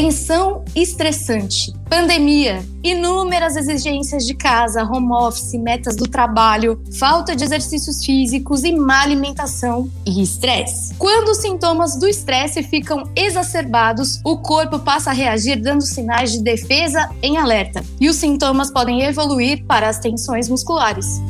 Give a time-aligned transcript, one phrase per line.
[0.00, 8.02] Tensão estressante, pandemia, inúmeras exigências de casa, home office, metas do trabalho, falta de exercícios
[8.02, 10.94] físicos e má alimentação e estresse.
[10.94, 16.42] Quando os sintomas do estresse ficam exacerbados, o corpo passa a reagir dando sinais de
[16.42, 21.20] defesa em alerta, e os sintomas podem evoluir para as tensões musculares.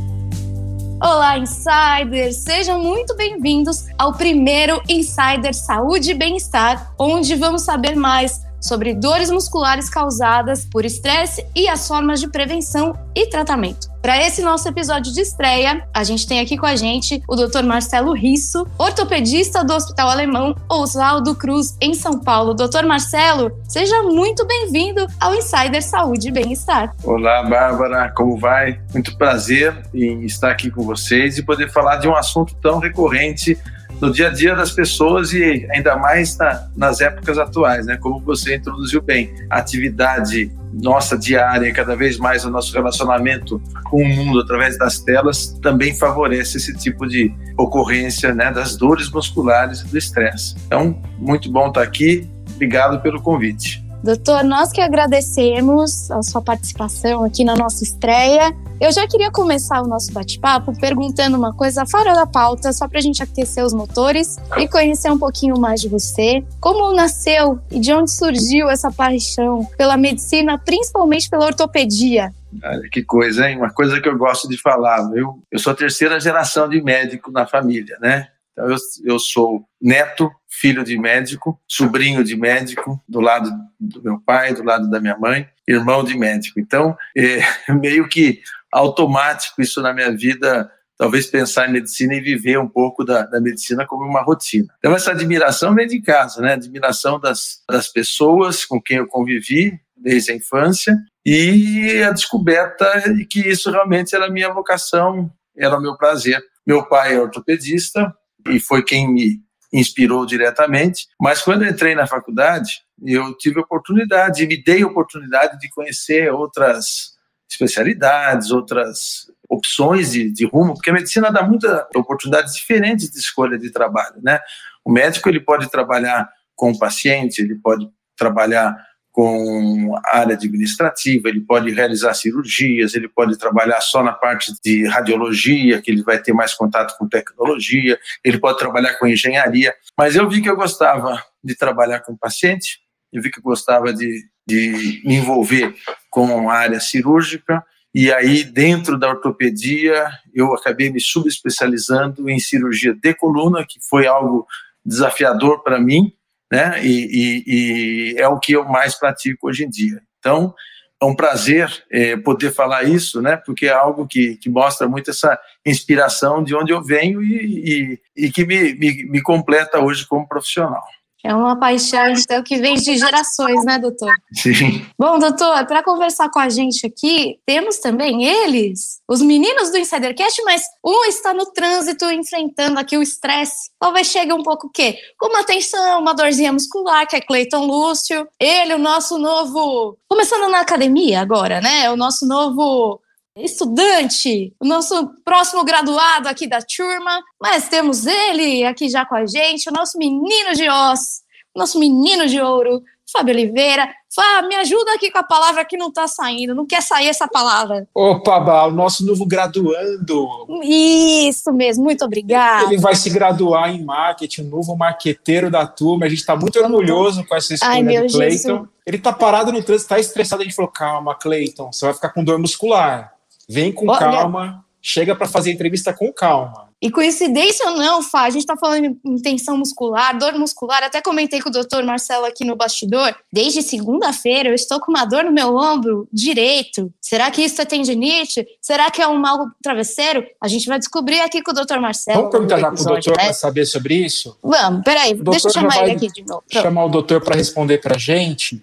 [1.03, 2.37] Olá, insiders!
[2.37, 9.31] Sejam muito bem-vindos ao primeiro Insider Saúde e Bem-Estar, onde vamos saber mais sobre dores
[9.31, 13.89] musculares causadas por estresse e as formas de prevenção e tratamento.
[14.03, 17.63] Para esse nosso episódio de estreia, a gente tem aqui com a gente o Dr.
[17.65, 22.55] Marcelo Risso, ortopedista do Hospital Alemão Oswaldo Cruz, em São Paulo.
[22.55, 22.87] Dr.
[22.87, 26.95] Marcelo, seja muito bem-vindo ao Insider Saúde e Bem-Estar.
[27.05, 28.81] Olá, Bárbara, como vai?
[28.95, 33.59] Muito prazer em estar aqui com vocês e poder falar de um assunto tão recorrente
[34.01, 37.97] no dia a dia das pessoas e ainda mais na, nas épocas atuais, né?
[37.97, 44.03] Como você introduziu bem, a atividade nossa diária, cada vez mais o nosso relacionamento com
[44.03, 48.51] o mundo através das telas também favorece esse tipo de ocorrência, né?
[48.53, 50.55] Das dores musculares e do estresse.
[50.67, 52.29] Então, muito bom estar aqui.
[52.55, 53.85] Obrigado pelo convite.
[54.03, 58.57] Doutor, nós que agradecemos a sua participação aqui na nossa estreia.
[58.81, 62.99] Eu já queria começar o nosso bate-papo perguntando uma coisa fora da pauta, só para
[62.99, 66.43] a gente aquecer os motores e conhecer um pouquinho mais de você.
[66.59, 72.33] Como nasceu e de onde surgiu essa paixão pela medicina, principalmente pela ortopedia?
[72.65, 73.59] Olha que coisa, hein?
[73.59, 75.11] Uma coisa que eu gosto de falar.
[75.15, 78.29] Eu, eu sou a terceira geração de médico na família, né?
[78.53, 80.31] Então, eu, eu sou neto,
[80.61, 85.17] filho de médico, sobrinho de médico, do lado do meu pai, do lado da minha
[85.17, 86.61] mãe, irmão de médico.
[86.61, 87.41] Então, é
[87.73, 93.03] meio que automático isso na minha vida, talvez pensar em medicina e viver um pouco
[93.05, 94.69] da, da medicina como uma rotina.
[94.79, 96.53] Então, essa admiração vem de casa, né?
[96.53, 103.25] Admiração das, das pessoas com quem eu convivi desde a infância e a descoberta de
[103.25, 106.43] que isso realmente era a minha vocação, era o meu prazer.
[106.67, 108.15] Meu pai é ortopedista,
[108.49, 109.43] e foi quem me
[109.73, 111.07] inspirou diretamente.
[111.21, 118.51] Mas quando entrei na faculdade, eu tive oportunidade, me dei oportunidade de conhecer outras especialidades,
[118.51, 123.71] outras opções de, de rumo, porque a medicina dá muitas oportunidades diferentes de escolha de
[123.71, 124.39] trabalho, né?
[124.85, 128.77] O médico ele pode trabalhar com o paciente, ele pode trabalhar
[129.21, 134.87] com a área administrativa, ele pode realizar cirurgias, ele pode trabalhar só na parte de
[134.87, 139.75] radiologia, que ele vai ter mais contato com tecnologia, ele pode trabalhar com engenharia.
[139.95, 142.79] Mas eu vi que eu gostava de trabalhar com paciente,
[143.13, 145.75] eu vi que eu gostava de, de me envolver
[146.09, 147.63] com a área cirúrgica,
[147.95, 154.07] e aí, dentro da ortopedia, eu acabei me subespecializando em cirurgia de coluna, que foi
[154.07, 154.47] algo
[154.83, 156.11] desafiador para mim,
[156.51, 156.85] né?
[156.85, 160.03] E, e, e, é o que eu mais pratico hoje em dia.
[160.19, 160.55] Então,
[161.01, 163.37] é um prazer é, poder falar isso, né?
[163.37, 168.27] Porque é algo que, que mostra muito essa inspiração de onde eu venho e, e,
[168.27, 170.83] e que me, me, me completa hoje como profissional.
[171.25, 174.13] É uma paixão, então, que vem de gerações, né, doutor?
[174.33, 174.87] Sim.
[174.99, 180.43] Bom, doutor, para conversar com a gente aqui, temos também eles, os meninos do Insidercast,
[180.45, 183.71] mas um está no trânsito enfrentando aqui o estresse.
[183.79, 184.97] Talvez chegue um pouco o quê?
[185.19, 188.27] Com uma tensão, uma dorzinha muscular, que é Cleiton Lúcio.
[188.39, 189.99] Ele, o nosso novo.
[190.09, 191.91] Começando na academia agora, né?
[191.91, 193.01] O nosso novo
[193.37, 199.27] estudante, o nosso próximo graduado aqui da turma, mas temos ele aqui já com a
[199.27, 201.23] gente, o nosso menino de oz,
[201.55, 202.83] o nosso menino de ouro,
[203.13, 203.89] Fábio Oliveira.
[204.13, 207.29] Fábio, me ajuda aqui com a palavra que não está saindo, não quer sair essa
[207.29, 207.87] palavra.
[207.95, 210.29] Opa, o nosso novo graduando.
[210.63, 212.67] Isso mesmo, muito obrigado.
[212.67, 216.07] Ele vai se graduar em marketing, o novo marqueteiro da turma.
[216.07, 218.67] A gente está muito orgulhoso com essa escolha Ai, do Cleiton.
[218.87, 220.43] Ele está parado no trânsito, está estressado.
[220.43, 223.13] A gente falou: calma, Cleiton, você vai ficar com dor muscular.
[223.51, 223.99] Vem com Olha.
[223.99, 226.71] calma, chega para fazer a entrevista com calma.
[226.81, 231.03] E coincidência ou não, Fá, a gente está falando em tensão muscular, dor muscular, até
[231.03, 233.15] comentei com o doutor Marcelo aqui no bastidor.
[233.31, 236.91] Desde segunda-feira eu estou com uma dor no meu ombro direito.
[236.99, 238.47] Será que isso é tendinite?
[238.63, 240.25] Será que é um mal travesseiro?
[240.41, 242.19] A gente vai descobrir aqui com o doutor Marcelo.
[242.19, 243.25] Vamos perguntar já para o doutor né?
[243.25, 244.39] para saber sobre isso?
[244.43, 246.45] Vamos, peraí, deixa eu chamar ele aqui de novo.
[246.51, 248.63] Chamar o doutor para responder para a gente.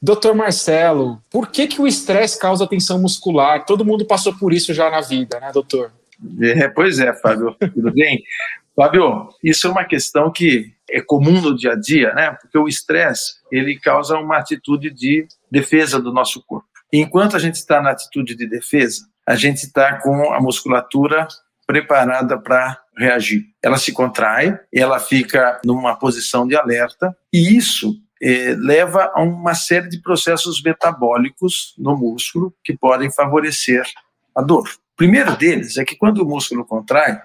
[0.00, 3.66] Doutor Marcelo, por que, que o estresse causa tensão muscular?
[3.66, 5.92] Todo mundo passou por isso já na vida, né, doutor?
[6.40, 7.56] É, pois é, Fábio.
[7.74, 8.22] Tudo bem?
[8.76, 12.36] Fábio, isso é uma questão que é comum no dia a dia, né?
[12.40, 16.68] Porque o estresse, ele causa uma atitude de defesa do nosso corpo.
[16.92, 21.26] Enquanto a gente está na atitude de defesa, a gente está com a musculatura
[21.66, 23.44] preparada para reagir.
[23.62, 29.54] Ela se contrai, ela fica numa posição de alerta, e isso eh, leva a uma
[29.54, 33.84] série de processos metabólicos no músculo que podem favorecer
[34.34, 34.68] a dor.
[34.68, 37.20] O primeiro deles é que quando o músculo contrai,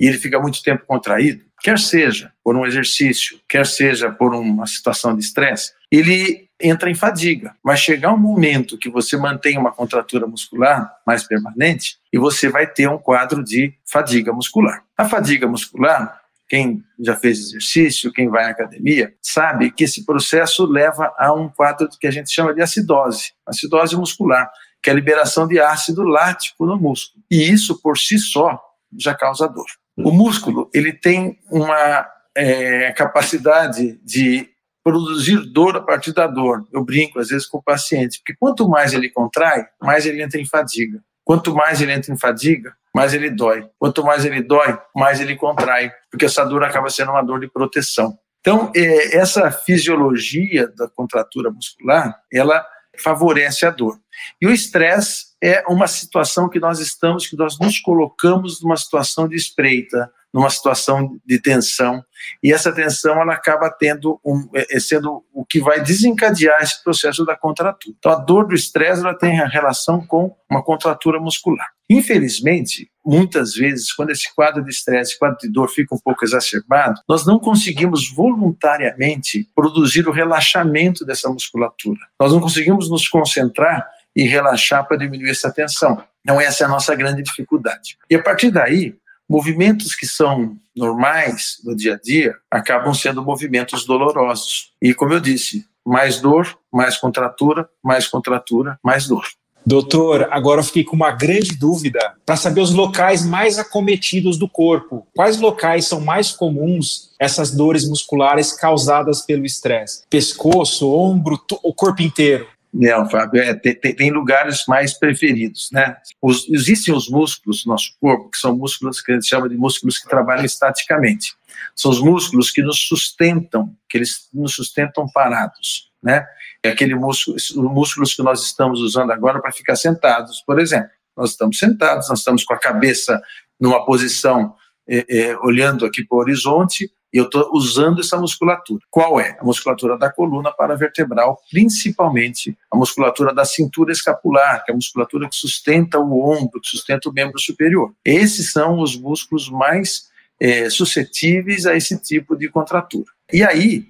[0.00, 4.66] e ele fica muito tempo contraído, quer seja por um exercício, quer seja por uma
[4.66, 7.54] situação de estresse, ele entra em fadiga.
[7.62, 12.66] Vai chegar um momento que você mantém uma contratura muscular mais permanente e você vai
[12.66, 14.82] ter um quadro de fadiga muscular.
[14.96, 16.17] A fadiga muscular,
[16.48, 21.48] quem já fez exercício, quem vai à academia, sabe que esse processo leva a um
[21.48, 24.50] quadro que a gente chama de acidose, acidose muscular,
[24.82, 27.22] que é a liberação de ácido lático no músculo.
[27.30, 28.58] E isso por si só
[28.96, 29.66] já causa dor.
[29.96, 32.06] O músculo ele tem uma
[32.36, 34.48] é, capacidade de
[34.82, 36.66] produzir dor a partir da dor.
[36.72, 40.40] Eu brinco às vezes com o paciente, porque quanto mais ele contrai, mais ele entra
[40.40, 41.02] em fadiga.
[41.24, 43.64] Quanto mais ele entra em fadiga, mais ele dói.
[43.78, 47.46] Quanto mais ele dói, mais ele contrai, porque essa dor acaba sendo uma dor de
[47.46, 48.18] proteção.
[48.40, 52.66] Então, é, essa fisiologia da contratura muscular, ela
[52.98, 54.00] favorece a dor.
[54.42, 59.28] E o estresse é uma situação que nós estamos, que nós nos colocamos numa situação
[59.28, 62.02] de espreita, numa situação de tensão,
[62.42, 66.82] e essa tensão ela acaba tendo um, é, é, sendo o que vai desencadear esse
[66.82, 67.94] processo da contratura.
[67.98, 71.68] Então a dor do estresse ela tem relação com uma contratura muscular.
[71.90, 77.00] Infelizmente, muitas vezes, quando esse quadro de estresse, quadro de dor fica um pouco exacerbado,
[77.08, 82.00] nós não conseguimos voluntariamente produzir o relaxamento dessa musculatura.
[82.20, 86.02] Nós não conseguimos nos concentrar e relaxar para diminuir essa tensão.
[86.20, 87.96] Então, essa é a nossa grande dificuldade.
[88.10, 88.94] E a partir daí,
[89.28, 94.72] movimentos que são normais no dia a dia acabam sendo movimentos dolorosos.
[94.80, 99.24] E, como eu disse, mais dor, mais contratura, mais contratura, mais dor.
[99.68, 104.48] Doutor, agora eu fiquei com uma grande dúvida para saber os locais mais acometidos do
[104.48, 105.06] corpo.
[105.14, 110.04] Quais locais são mais comuns essas dores musculares causadas pelo estresse?
[110.08, 112.46] Pescoço, ombro, o corpo inteiro?
[112.80, 115.96] Não, Fábio, é, tem, tem, lugares mais preferidos, né?
[116.22, 119.56] Os, existem os músculos do nosso corpo, que são músculos que a gente chama de
[119.56, 121.34] músculos que trabalham estaticamente.
[121.74, 126.24] São os músculos que nos sustentam, que eles nos sustentam parados, né?
[126.62, 130.90] É aquele músculo, os músculos que nós estamos usando agora para ficar sentados, por exemplo.
[131.16, 133.20] Nós estamos sentados, nós estamos com a cabeça
[133.58, 134.54] numa posição
[134.88, 138.80] é, é, olhando aqui para o horizonte, e eu estou usando essa musculatura.
[138.90, 139.36] Qual é?
[139.40, 145.28] A musculatura da coluna paravertebral, principalmente a musculatura da cintura escapular, que é a musculatura
[145.28, 147.92] que sustenta o ombro, que sustenta o membro superior.
[148.04, 150.08] Esses são os músculos mais
[150.40, 153.10] é, suscetíveis a esse tipo de contratura.
[153.32, 153.86] E aí,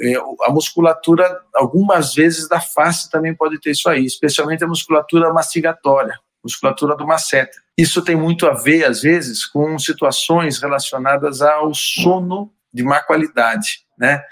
[0.00, 0.14] é,
[0.44, 6.18] a musculatura, algumas vezes da face também pode ter isso aí, especialmente a musculatura mastigatória,
[6.42, 7.60] musculatura do masseter.
[7.76, 13.80] Isso tem muito a ver, às vezes, com situações relacionadas ao sono de má qualidade,
[13.98, 14.22] né?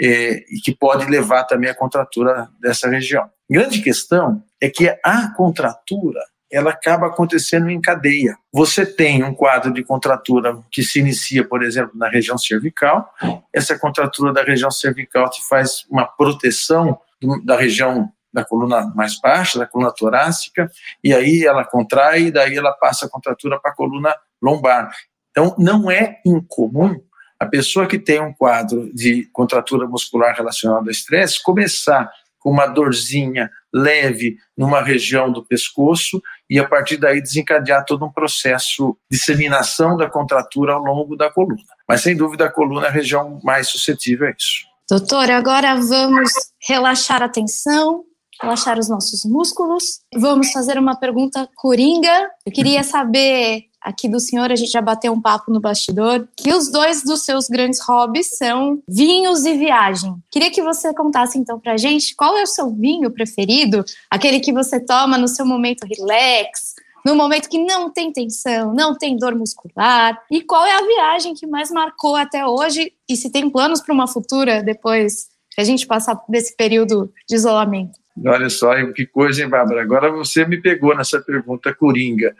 [0.00, 3.30] É, e que pode levar também à contratura dessa região.
[3.48, 8.36] Grande questão é que a contratura ela acaba acontecendo em cadeia.
[8.52, 13.10] Você tem um quadro de contratura que se inicia, por exemplo, na região cervical.
[13.52, 16.98] Essa contratura da região cervical te faz uma proteção
[17.44, 20.70] da região da coluna mais baixa, da coluna torácica,
[21.02, 24.90] e aí ela contrai, e daí ela passa a contratura para a coluna lombar.
[25.30, 27.00] Então, não é incomum
[27.42, 32.08] a pessoa que tem um quadro de contratura muscular relacionado ao estresse começar
[32.38, 38.12] com uma dorzinha leve numa região do pescoço e a partir daí desencadear todo um
[38.12, 41.62] processo de disseminação da contratura ao longo da coluna.
[41.88, 44.64] Mas sem dúvida a coluna é a região mais suscetível a isso.
[44.88, 46.30] Doutor, agora vamos
[46.68, 48.04] relaxar a tensão,
[48.40, 50.00] relaxar os nossos músculos.
[50.14, 52.30] Vamos fazer uma pergunta coringa.
[52.46, 56.52] Eu queria saber aqui do senhor, a gente já bateu um papo no bastidor, que
[56.52, 60.14] os dois dos seus grandes hobbies são vinhos e viagem.
[60.30, 64.52] Queria que você contasse então pra gente qual é o seu vinho preferido, aquele que
[64.52, 66.74] você toma no seu momento relax,
[67.04, 71.34] no momento que não tem tensão, não tem dor muscular, e qual é a viagem
[71.34, 75.64] que mais marcou até hoje e se tem planos para uma futura depois que a
[75.64, 78.01] gente passar desse período de isolamento.
[78.24, 79.82] Olha só, que coisa, hein, Bárbara?
[79.82, 82.34] Agora você me pegou nessa pergunta coringa.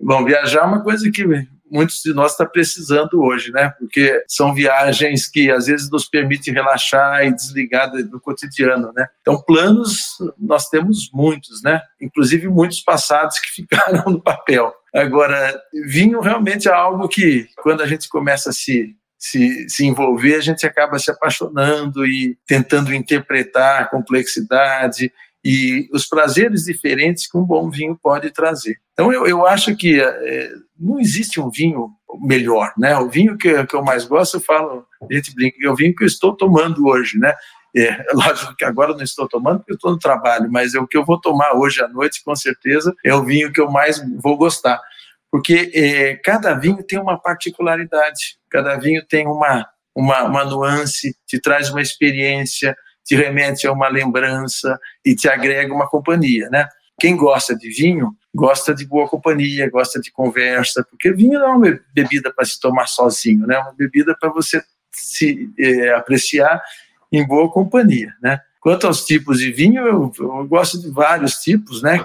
[0.00, 1.24] Bom, viajar é uma coisa que
[1.70, 3.72] muitos de nós está precisando hoje, né?
[3.78, 9.06] Porque são viagens que às vezes nos permitem relaxar e desligar do cotidiano, né?
[9.20, 11.82] Então, planos nós temos muitos, né?
[12.00, 14.72] Inclusive muitos passados que ficaram no papel.
[14.94, 20.36] Agora, vinho realmente é algo que, quando a gente começa a se se, se envolver,
[20.36, 25.12] a gente acaba se apaixonando e tentando interpretar a complexidade
[25.44, 28.76] e os prazeres diferentes que um bom vinho pode trazer.
[28.92, 32.96] Então, eu, eu acho que é, não existe um vinho melhor, né?
[32.98, 35.94] O vinho que, que eu mais gosto, eu falo, a gente brinca, é o vinho
[35.94, 37.34] que eu estou tomando hoje, né?
[37.76, 40.86] É, lógico que agora não estou tomando porque eu estou no trabalho, mas é o
[40.86, 44.00] que eu vou tomar hoje à noite, com certeza, é o vinho que eu mais
[44.20, 44.80] vou gostar.
[45.30, 51.40] Porque é, cada vinho tem uma particularidade, cada vinho tem uma, uma, uma nuance, te
[51.40, 56.68] traz uma experiência, te remete a uma lembrança e te agrega uma companhia, né?
[57.00, 61.56] Quem gosta de vinho gosta de boa companhia, gosta de conversa, porque vinho não é
[61.56, 63.56] uma bebida para se tomar sozinho, né?
[63.56, 66.62] É uma bebida para você se é, apreciar
[67.10, 68.40] em boa companhia, né?
[68.60, 72.04] Quanto aos tipos de vinho, eu, eu gosto de vários tipos, né?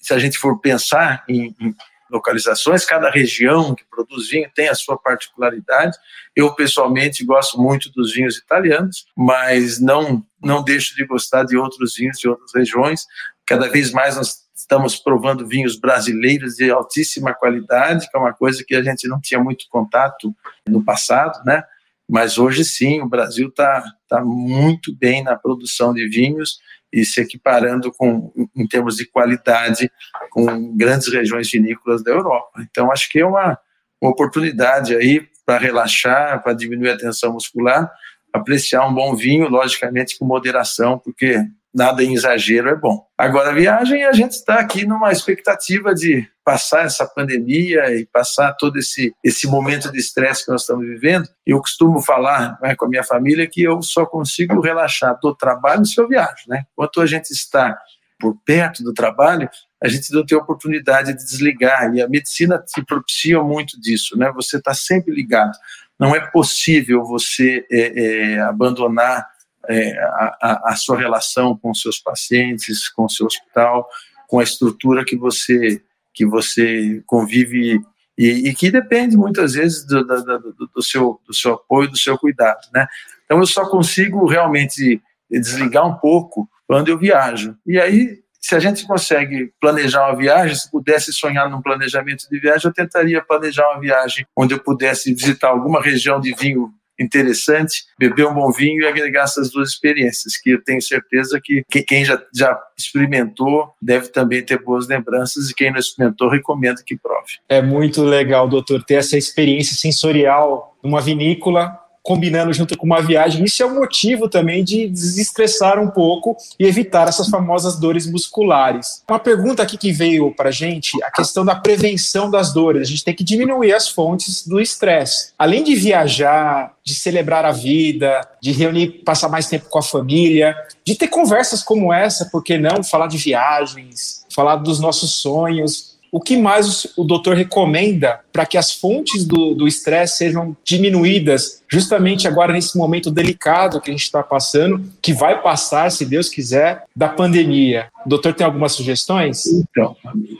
[0.00, 1.74] Se a gente for pensar em, em
[2.12, 5.96] localizações, cada região que produz vinho tem a sua particularidade.
[6.36, 11.94] Eu, pessoalmente, gosto muito dos vinhos italianos, mas não, não deixo de gostar de outros
[11.96, 13.06] vinhos de outras regiões.
[13.46, 18.62] Cada vez mais nós estamos provando vinhos brasileiros de altíssima qualidade, que é uma coisa
[18.64, 20.34] que a gente não tinha muito contato
[20.68, 21.64] no passado, né?
[22.08, 26.58] Mas hoje sim, o Brasil está tá muito bem na produção de vinhos
[26.92, 29.90] e se equiparando com, em termos de qualidade
[30.30, 32.60] com grandes regiões vinícolas da Europa.
[32.70, 33.58] Então, acho que é uma,
[34.00, 37.90] uma oportunidade aí para relaxar, para diminuir a tensão muscular,
[38.32, 41.44] apreciar um bom vinho, logicamente com moderação, porque
[41.74, 43.06] nada em exagero é bom.
[43.16, 48.52] Agora, a viagem, a gente está aqui numa expectativa de passar essa pandemia e passar
[48.54, 51.28] todo esse, esse momento de estresse que nós estamos vivendo.
[51.46, 55.86] Eu costumo falar né, com a minha família que eu só consigo relaxar do trabalho
[55.86, 56.44] se eu viajo.
[56.48, 56.64] Né?
[56.72, 57.78] Enquanto a gente está
[58.20, 59.48] por perto do trabalho,
[59.82, 64.30] a gente não tem oportunidade de desligar, e a medicina te propicia muito disso, né?
[64.32, 65.50] Você está sempre ligado.
[65.98, 68.02] Não é possível você é,
[68.34, 69.26] é, abandonar
[69.68, 73.88] é, a, a, sua relação com seus pacientes, com seu hospital,
[74.28, 75.82] com a estrutura que você
[76.14, 77.80] que você convive
[78.16, 81.96] e, e que depende muitas vezes do, do, do, do, seu, do seu apoio, do
[81.96, 82.86] seu cuidado, né?
[83.24, 85.00] Então eu só consigo realmente
[85.30, 87.56] desligar um pouco quando eu viajo.
[87.66, 92.38] E aí, se a gente consegue planejar uma viagem, se pudesse sonhar num planejamento de
[92.38, 97.84] viagem, eu tentaria planejar uma viagem onde eu pudesse visitar alguma região de vinho interessante,
[97.98, 102.04] beber um bom vinho e agregar essas duas experiências, que eu tenho certeza que quem
[102.04, 107.38] já, já experimentou deve também ter boas lembranças e quem não experimentou recomendo que prove.
[107.48, 113.44] É muito legal, doutor, ter essa experiência sensorial numa vinícola combinando junto com uma viagem.
[113.44, 119.02] Isso é um motivo também de desestressar um pouco e evitar essas famosas dores musculares.
[119.08, 122.82] Uma pergunta aqui que veio para gente, a questão da prevenção das dores.
[122.82, 125.32] A gente tem que diminuir as fontes do estresse.
[125.38, 130.56] Além de viajar, de celebrar a vida, de reunir, passar mais tempo com a família,
[130.84, 135.91] de ter conversas como essa, por que não falar de viagens, falar dos nossos sonhos,
[136.12, 142.28] o que mais o doutor recomenda para que as fontes do estresse sejam diminuídas, justamente
[142.28, 146.84] agora nesse momento delicado que a gente está passando, que vai passar, se Deus quiser,
[146.94, 147.88] da pandemia?
[148.04, 149.46] O doutor tem algumas sugestões?
[149.46, 149.96] Então,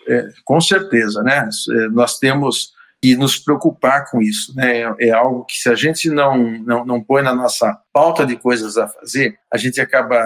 [0.06, 1.48] é, com certeza, né?
[1.70, 4.94] É, nós temos que nos preocupar com isso, né?
[5.00, 8.76] É algo que se a gente não, não, não põe na nossa pauta de coisas
[8.76, 10.20] a fazer, a gente acaba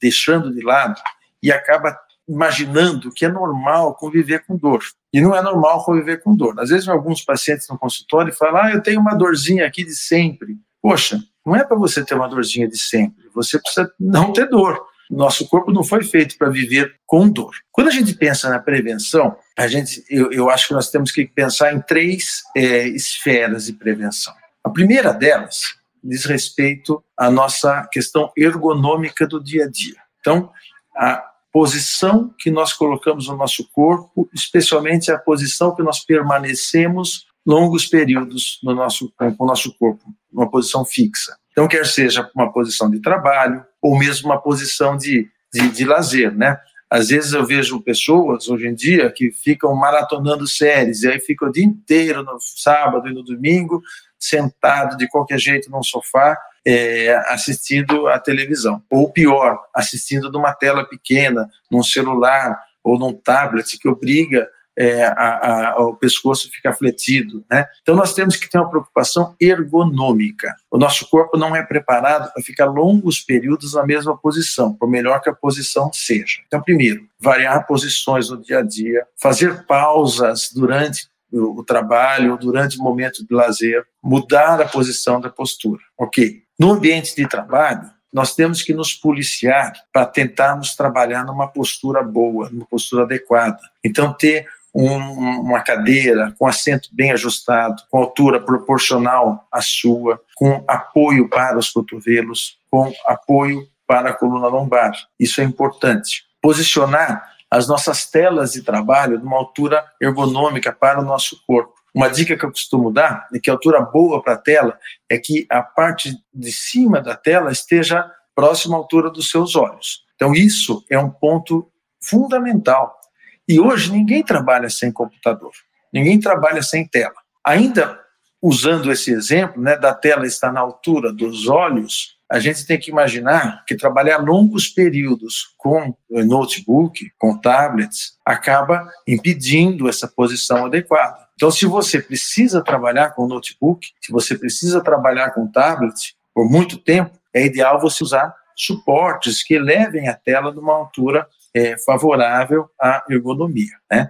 [0.00, 1.00] deixando de lado
[1.42, 1.96] e acaba
[2.28, 4.82] imaginando que é normal conviver com dor.
[5.12, 6.58] E não é normal conviver com dor.
[6.58, 10.56] Às vezes, alguns pacientes no consultório falam: Ah, eu tenho uma dorzinha aqui de sempre.
[10.82, 13.28] Poxa, não é para você ter uma dorzinha de sempre.
[13.34, 14.84] Você precisa não ter dor.
[15.08, 17.54] Nosso corpo não foi feito para viver com dor.
[17.70, 21.24] Quando a gente pensa na prevenção, a gente, eu, eu acho que nós temos que
[21.26, 24.34] pensar em três é, esferas de prevenção.
[24.64, 25.60] A primeira delas
[26.02, 29.96] diz respeito à nossa questão ergonômica do dia a dia.
[30.20, 30.50] Então,
[30.96, 31.24] a,
[31.56, 38.60] posição que nós colocamos no nosso corpo, especialmente a posição que nós permanecemos longos períodos
[38.62, 41.34] no nosso, com o nosso corpo, uma posição fixa.
[41.52, 46.36] Então, quer seja uma posição de trabalho ou mesmo uma posição de, de, de lazer,
[46.36, 46.58] né?
[46.90, 51.48] Às vezes eu vejo pessoas hoje em dia que ficam maratonando séries e aí ficam
[51.48, 53.80] o dia inteiro no sábado e no domingo
[54.18, 56.36] sentado de qualquer jeito num sofá
[56.66, 58.82] é, assistindo a televisão.
[58.90, 65.70] Ou pior, assistindo numa tela pequena, num celular ou num tablet que obriga é, a,
[65.72, 67.44] a, o pescoço ficar fletido.
[67.50, 67.64] Né?
[67.80, 70.54] Então, nós temos que ter uma preocupação ergonômica.
[70.70, 75.20] O nosso corpo não é preparado para ficar longos períodos na mesma posição, por melhor
[75.20, 76.42] que a posição seja.
[76.46, 82.78] Então, primeiro, variar posições no dia a dia, fazer pausas durante o, o trabalho, durante
[82.78, 85.82] o momento de lazer, mudar a posição da postura.
[85.98, 86.42] Ok.
[86.58, 92.48] No ambiente de trabalho, nós temos que nos policiar para tentarmos trabalhar numa postura boa,
[92.50, 93.58] numa postura adequada.
[93.84, 94.96] Então, ter um,
[95.40, 101.70] uma cadeira com assento bem ajustado, com altura proporcional à sua, com apoio para os
[101.70, 104.92] cotovelos, com apoio para a coluna lombar.
[105.18, 106.24] Isso é importante.
[106.42, 111.74] Posicionar as nossas telas de trabalho numa altura ergonômica para o nosso corpo.
[111.94, 115.16] Uma dica que eu costumo dar é que a altura boa para a tela é
[115.16, 120.04] que a parte de cima da tela esteja próxima à altura dos seus olhos.
[120.14, 123.00] Então, isso é um ponto fundamental.
[123.48, 125.52] E hoje ninguém trabalha sem computador,
[125.90, 127.16] ninguém trabalha sem tela.
[127.42, 127.98] Ainda
[128.42, 132.90] usando esse exemplo, né, da tela estar na altura dos olhos, a gente tem que
[132.90, 141.26] imaginar que trabalhar longos períodos com notebook, com tablets, acaba impedindo essa posição adequada.
[141.34, 146.78] Então, se você precisa trabalhar com notebook, se você precisa trabalhar com tablet por muito
[146.78, 153.04] tempo, é ideal você usar suportes que elevem a tela numa altura é, favorável à
[153.08, 153.76] ergonomia.
[153.90, 154.08] Né?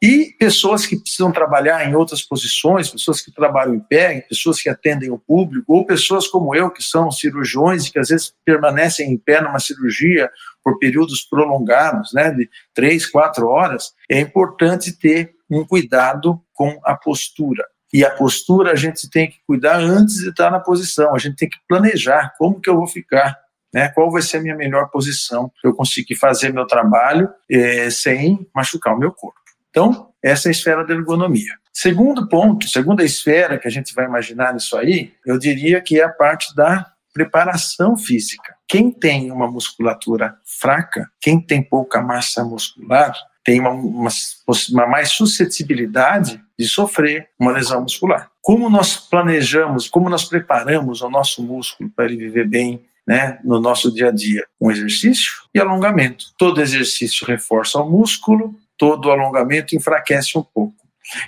[0.00, 4.68] E pessoas que precisam trabalhar em outras posições, pessoas que trabalham em pé, pessoas que
[4.68, 9.10] atendem o público, ou pessoas como eu, que são cirurgiões e que às vezes permanecem
[9.10, 10.30] em pé numa cirurgia
[10.62, 16.94] por períodos prolongados, né, de três, quatro horas, é importante ter um cuidado com a
[16.94, 17.64] postura.
[17.92, 21.36] E a postura a gente tem que cuidar antes de estar na posição, a gente
[21.36, 23.36] tem que planejar como que eu vou ficar,
[23.72, 23.88] né?
[23.88, 28.46] Qual vai ser a minha melhor posição para eu conseguir fazer meu trabalho eh, sem
[28.54, 29.47] machucar o meu corpo.
[29.70, 31.54] Então, essa é a esfera da ergonomia.
[31.72, 36.04] Segundo ponto, segunda esfera que a gente vai imaginar nisso aí, eu diria que é
[36.04, 38.54] a parte da preparação física.
[38.66, 44.10] Quem tem uma musculatura fraca, quem tem pouca massa muscular, tem uma, uma,
[44.70, 48.30] uma, mais suscetibilidade de sofrer uma lesão muscular.
[48.42, 53.58] Como nós planejamos, como nós preparamos o nosso músculo para ele viver bem né, no
[53.60, 54.44] nosso dia a dia?
[54.60, 56.26] Um exercício e alongamento.
[56.36, 60.74] Todo exercício reforça o músculo, todo alongamento enfraquece um pouco.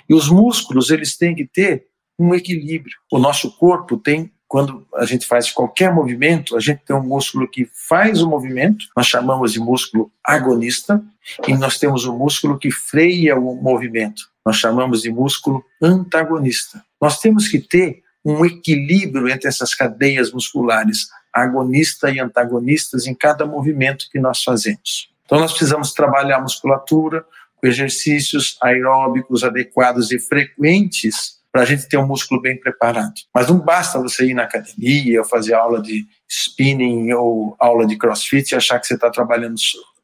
[0.09, 2.95] E os músculos, eles têm que ter um equilíbrio.
[3.11, 7.47] O nosso corpo tem, quando a gente faz qualquer movimento, a gente tem um músculo
[7.47, 11.03] que faz o movimento, nós chamamos de músculo agonista,
[11.47, 16.83] e nós temos um músculo que freia o movimento, nós chamamos de músculo antagonista.
[17.01, 23.45] Nós temos que ter um equilíbrio entre essas cadeias musculares, agonista e antagonistas, em cada
[23.45, 25.09] movimento que nós fazemos.
[25.25, 27.25] Então, nós precisamos trabalhar a musculatura,
[27.61, 33.13] com exercícios aeróbicos adequados e frequentes para a gente ter um músculo bem preparado.
[33.33, 37.97] Mas não basta você ir na academia ou fazer aula de spinning ou aula de
[37.97, 39.59] crossfit e achar que você está trabalhando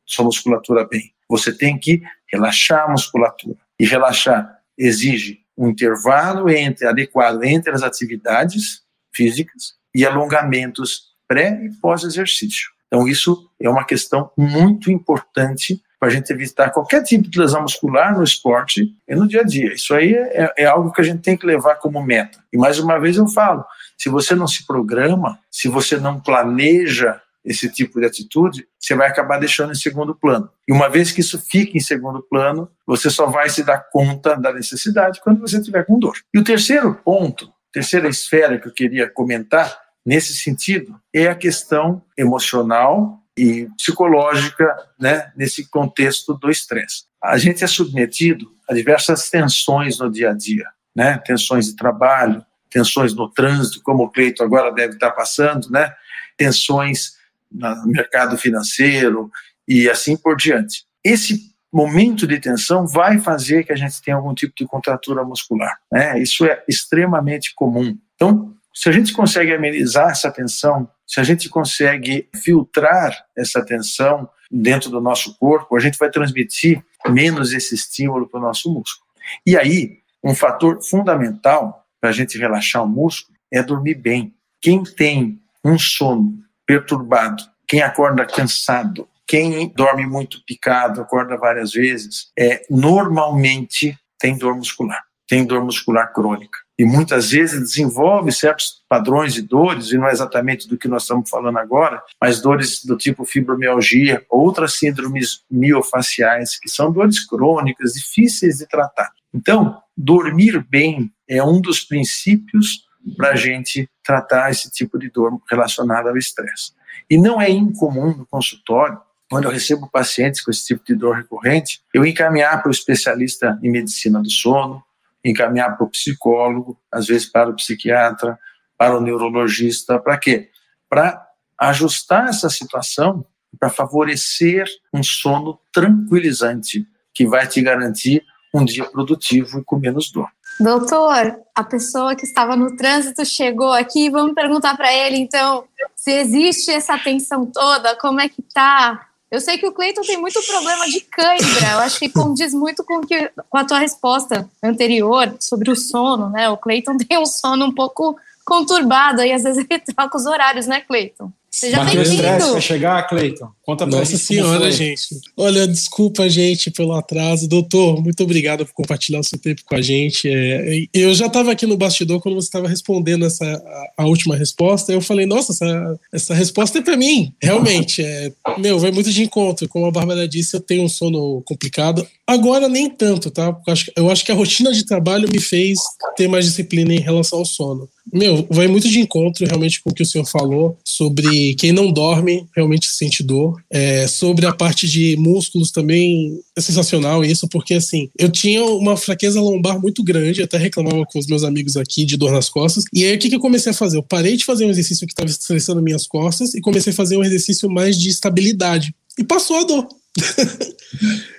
[0.06, 1.14] sua musculatura bem.
[1.30, 3.58] Você tem que relaxar a musculatura.
[3.80, 8.82] E relaxar exige um intervalo entre, adequado entre as atividades
[9.14, 12.70] físicas e alongamentos pré e pós-exercício.
[12.88, 17.62] Então, isso é uma questão muito importante para a gente evitar qualquer tipo de lesão
[17.62, 19.74] muscular no esporte e no dia a dia.
[19.74, 22.40] Isso aí é, é, algo que a gente tem que levar como meta.
[22.54, 23.66] E mais uma vez eu falo:
[23.98, 29.08] se você não se programa, se você não planeja esse tipo de atitude, você vai
[29.08, 30.50] acabar deixando em segundo plano.
[30.68, 34.36] E uma vez que isso fica em segundo plano, você só vai se dar conta
[34.36, 36.18] da necessidade quando você tiver com dor.
[36.34, 42.02] E o terceiro ponto, terceira esfera que eu queria comentar nesse sentido é a questão
[42.18, 47.04] emocional e psicológica né, nesse contexto do estresse.
[47.24, 51.18] A gente é submetido a diversas tensões no dia a dia, né?
[51.20, 55.94] tensões de trabalho, tensões no trânsito, como o Cleito agora deve estar passando, né?
[56.36, 57.14] tensões
[57.52, 59.32] no mercado financeiro
[59.68, 60.86] e assim por diante.
[61.04, 65.78] Esse momento de tensão vai fazer que a gente tenha algum tipo de contratura muscular.
[65.92, 66.20] Né?
[66.20, 67.98] Isso é extremamente comum.
[68.16, 74.30] Então, se a gente consegue amenizar essa tensão, se a gente consegue filtrar essa tensão
[74.52, 79.08] dentro do nosso corpo, a gente vai transmitir menos esse estímulo para o nosso músculo.
[79.44, 84.36] E aí, um fator fundamental para a gente relaxar o músculo é dormir bem.
[84.62, 92.32] Quem tem um sono perturbado, quem acorda cansado, quem dorme muito picado, acorda várias vezes,
[92.38, 99.34] é normalmente tem dor muscular, tem dor muscular crônica e muitas vezes desenvolve certos padrões
[99.34, 102.96] de dores, e não é exatamente do que nós estamos falando agora, mas dores do
[102.96, 109.12] tipo fibromialgia, outras síndromes miofaciais, que são dores crônicas, difíceis de tratar.
[109.34, 112.86] Então, dormir bem é um dos princípios
[113.16, 116.74] para a gente tratar esse tipo de dor relacionada ao estresse.
[117.10, 121.18] E não é incomum no consultório, quando eu recebo pacientes com esse tipo de dor
[121.18, 124.82] recorrente, eu encaminhar para o especialista em medicina do sono,
[125.24, 128.38] encaminhar para o psicólogo, às vezes para o psiquiatra,
[128.78, 130.50] para o neurologista, para quê?
[130.90, 131.26] Para
[131.60, 133.26] ajustar essa situação,
[133.60, 140.12] para favorecer um sono tranquilizante, que vai te garantir um dia produtivo e com menos
[140.12, 140.30] dor.
[140.60, 146.12] Doutor, a pessoa que estava no trânsito chegou aqui, vamos perguntar para ele, então, se
[146.12, 149.07] existe essa tensão toda, como é que tá?
[149.30, 152.82] Eu sei que o Cleiton tem muito problema de cãibra, eu acho que condiz muito
[152.84, 156.50] com, que, com a tua resposta anterior sobre o sono, né?
[156.50, 160.66] O Cleiton tem um sono um pouco conturbado, e às vezes ele troca os horários,
[160.66, 161.30] né, Cleiton?
[161.50, 163.50] Seja estresse para chegar, Cleiton?
[163.64, 165.08] Conta pra Nossa senhora, gente.
[165.36, 167.48] Olha, desculpa, gente, pelo atraso.
[167.48, 170.30] Doutor, muito obrigado por compartilhar o seu tempo com a gente.
[170.30, 174.36] É, eu já estava aqui no bastidor quando você estava respondendo essa, a, a, última
[174.36, 174.92] resposta.
[174.92, 177.34] Eu falei, nossa, essa, essa resposta é para mim.
[177.42, 179.68] Realmente, é, meu, vai muito de encontro.
[179.68, 182.06] Como a Bárbara disse, eu tenho um sono complicado.
[182.28, 183.58] Agora, nem tanto, tá?
[183.66, 185.80] Eu acho, eu acho que a rotina de trabalho me fez
[186.16, 187.90] ter mais disciplina em relação ao sono.
[188.14, 191.92] Meu, vai muito de encontro realmente com o que o senhor falou sobre quem não
[191.92, 193.62] dorme realmente sente dor.
[193.70, 198.96] É, sobre a parte de músculos também é sensacional isso, porque assim, eu tinha uma
[198.96, 202.86] fraqueza lombar muito grande, até reclamava com os meus amigos aqui de dor nas costas.
[202.94, 203.98] E aí o que, que eu comecei a fazer?
[203.98, 207.18] Eu parei de fazer um exercício que estava estressando minhas costas e comecei a fazer
[207.18, 208.96] um exercício mais de estabilidade.
[209.18, 209.88] E passou a dor.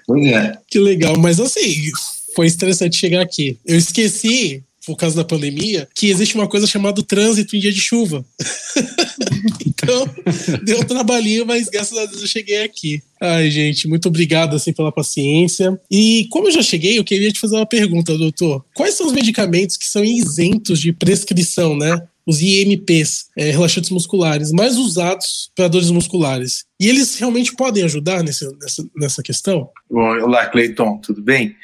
[0.06, 0.52] Pois é.
[0.68, 1.90] que legal, mas assim,
[2.34, 3.58] foi estressante chegar aqui.
[3.64, 7.78] Eu esqueci por causa da pandemia, que existe uma coisa chamada trânsito em dia de
[7.78, 8.24] chuva.
[9.66, 10.08] então,
[10.64, 13.02] deu um trabalhinho, mas graças a Deus eu cheguei aqui.
[13.20, 15.78] Ai, gente, muito obrigado assim pela paciência.
[15.90, 18.64] E como eu já cheguei, eu queria te fazer uma pergunta, doutor.
[18.74, 22.00] Quais são os medicamentos que são isentos de prescrição, né?
[22.26, 26.64] Os IMPs, é, relaxantes musculares, mais usados para dores musculares.
[26.80, 29.68] E eles realmente podem ajudar nessa, nessa, nessa questão?
[29.90, 31.54] Olá, Cleiton, tudo bem?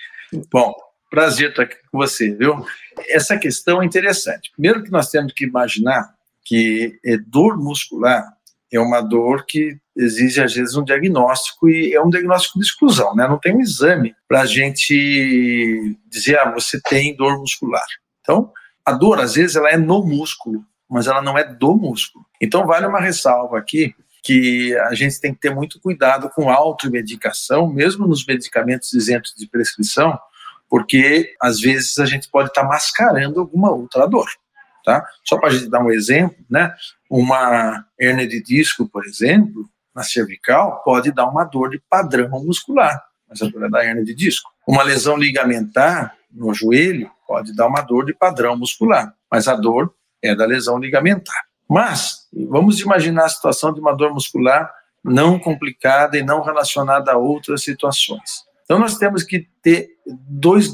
[0.51, 0.75] Bom,
[1.14, 2.66] prazer estar aqui com você, viu?
[3.09, 4.50] Essa questão é interessante.
[4.53, 6.12] Primeiro que nós temos que imaginar
[6.44, 8.24] que é dor muscular
[8.72, 13.14] é uma dor que exige, às vezes, um diagnóstico e é um diagnóstico de exclusão,
[13.14, 13.29] né?
[13.29, 17.87] Não tem um exame para a gente dizer, ah, você tem dor muscular.
[18.20, 18.50] Então,
[18.85, 22.27] a dor, às vezes, ela é no músculo, mas ela não é do músculo.
[22.42, 27.72] Então, vale uma ressalva aqui que a gente tem que ter muito cuidado com automedicação,
[27.72, 30.18] mesmo nos medicamentos isentos de prescrição,
[30.75, 34.27] porque às vezes a gente pode estar tá mascarando alguma outra dor.
[34.85, 35.07] Tá?
[35.23, 36.75] Só para a gente dar um exemplo, né?
[37.09, 43.01] uma hernia de disco, por exemplo, na cervical, pode dar uma dor de padrão muscular,
[43.29, 44.51] mas a dor é da hernia de disco.
[44.67, 49.95] Uma lesão ligamentar no joelho pode dar uma dor de padrão muscular, mas a dor
[50.21, 51.41] é da lesão ligamentar.
[51.71, 54.69] Mas vamos imaginar a situação de uma dor muscular
[55.05, 58.43] não complicada e não relacionada a outras situações.
[58.64, 59.90] Então, nós temos que ter
[60.29, 60.68] dois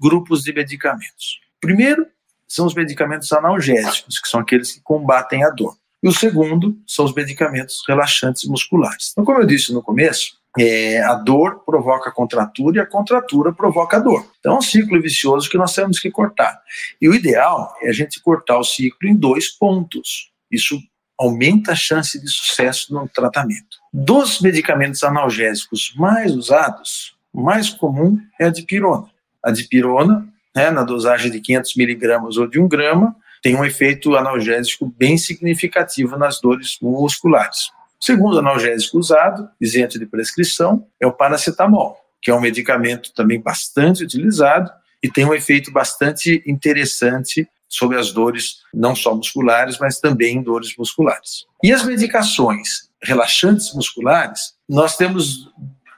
[0.00, 1.40] grupos de medicamentos.
[1.60, 2.06] Primeiro,
[2.48, 5.76] são os medicamentos analgésicos, que são aqueles que combatem a dor.
[6.02, 9.10] E o segundo são os medicamentos relaxantes musculares.
[9.12, 13.52] Então, como eu disse no começo, é, a dor provoca a contratura e a contratura
[13.52, 14.30] provoca a dor.
[14.38, 16.60] Então, é um ciclo vicioso que nós temos que cortar.
[17.00, 20.30] E o ideal é a gente cortar o ciclo em dois pontos.
[20.50, 20.78] Isso
[21.18, 23.78] aumenta a chance de sucesso no tratamento.
[23.92, 29.08] Dos medicamentos analgésicos mais usados, mais comum é a dipirona.
[29.42, 34.16] A dipirona, né, na dosagem de 500 miligramas ou de 1 grama, tem um efeito
[34.16, 37.70] analgésico bem significativo nas dores musculares.
[38.00, 43.40] O segundo analgésico usado, isento de prescrição, é o paracetamol, que é um medicamento também
[43.40, 44.70] bastante utilizado
[45.02, 50.74] e tem um efeito bastante interessante sobre as dores, não só musculares, mas também dores
[50.78, 51.44] musculares.
[51.62, 55.50] E as medicações relaxantes musculares, nós temos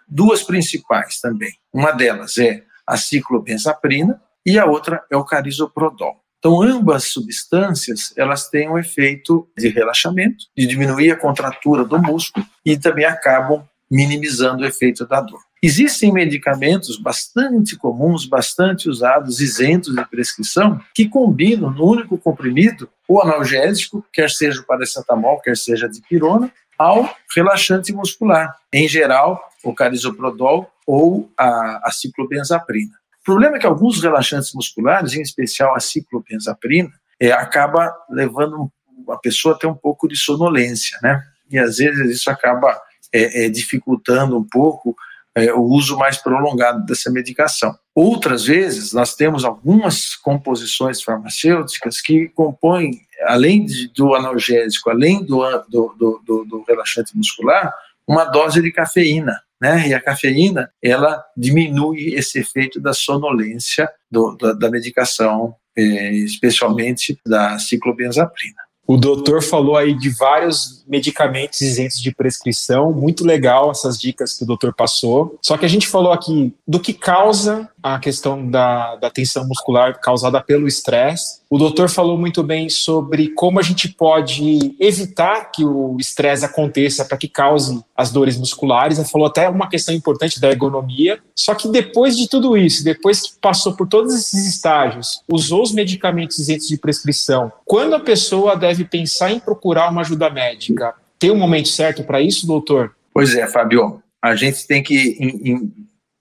[0.07, 1.53] duas principais também.
[1.73, 6.21] Uma delas é a ciclobenzaprina e a outra é o carisoprodol.
[6.39, 12.47] Então, ambas substâncias, elas têm um efeito de relaxamento, de diminuir a contratura do músculo
[12.65, 15.41] e também acabam minimizando o efeito da dor.
[15.63, 23.21] Existem medicamentos bastante comuns, bastante usados, isentos de prescrição, que combinam no único comprimido o
[23.21, 29.75] analgésico, quer seja o paracetamol, quer seja a dipirona, ao relaxante muscular, em geral, o
[29.75, 32.93] carisoprodol ou a, a ciclobenzaprina.
[33.21, 38.71] O problema é que alguns relaxantes musculares, em especial a ciclobenzaprina, é, acaba levando
[39.09, 41.23] a pessoa a ter um pouco de sonolência, né?
[41.51, 42.81] E às vezes isso acaba
[43.13, 44.97] é, é, dificultando um pouco
[45.37, 47.77] é, o uso mais prolongado dessa medicação.
[47.95, 55.43] Outras vezes, nós temos algumas composições farmacêuticas que compõem além de, do analgésico, além do,
[55.69, 57.73] do, do, do, relaxante muscular,
[58.09, 59.39] uma dose de cafeína.
[59.61, 59.89] Né?
[59.89, 67.59] E a cafeína, ela diminui esse efeito da sonolência da, da, medicação, eh, especialmente da
[67.59, 68.66] ciclobenzaprina.
[68.87, 74.45] O doutor falou aí de vários medicamentos isentos de prescrição, muito legal essas dicas que
[74.45, 75.39] o doutor passou.
[75.43, 80.01] Só que a gente falou aqui do que causa a questão da, da tensão muscular
[80.01, 81.41] causada pelo estresse.
[81.49, 87.05] O doutor falou muito bem sobre como a gente pode evitar que o estresse aconteça
[87.05, 88.99] para que cause as dores musculares.
[88.99, 91.21] Ele falou até uma questão importante da ergonomia.
[91.35, 95.73] Só que depois de tudo isso, depois que passou por todos esses estágios, usou os
[95.73, 100.95] medicamentos isentos de prescrição, quando a pessoa deve pensar em procurar uma ajuda médica?
[101.19, 102.95] Tem um momento certo para isso, doutor?
[103.13, 104.03] Pois é, Fábio.
[104.23, 105.19] A gente tem que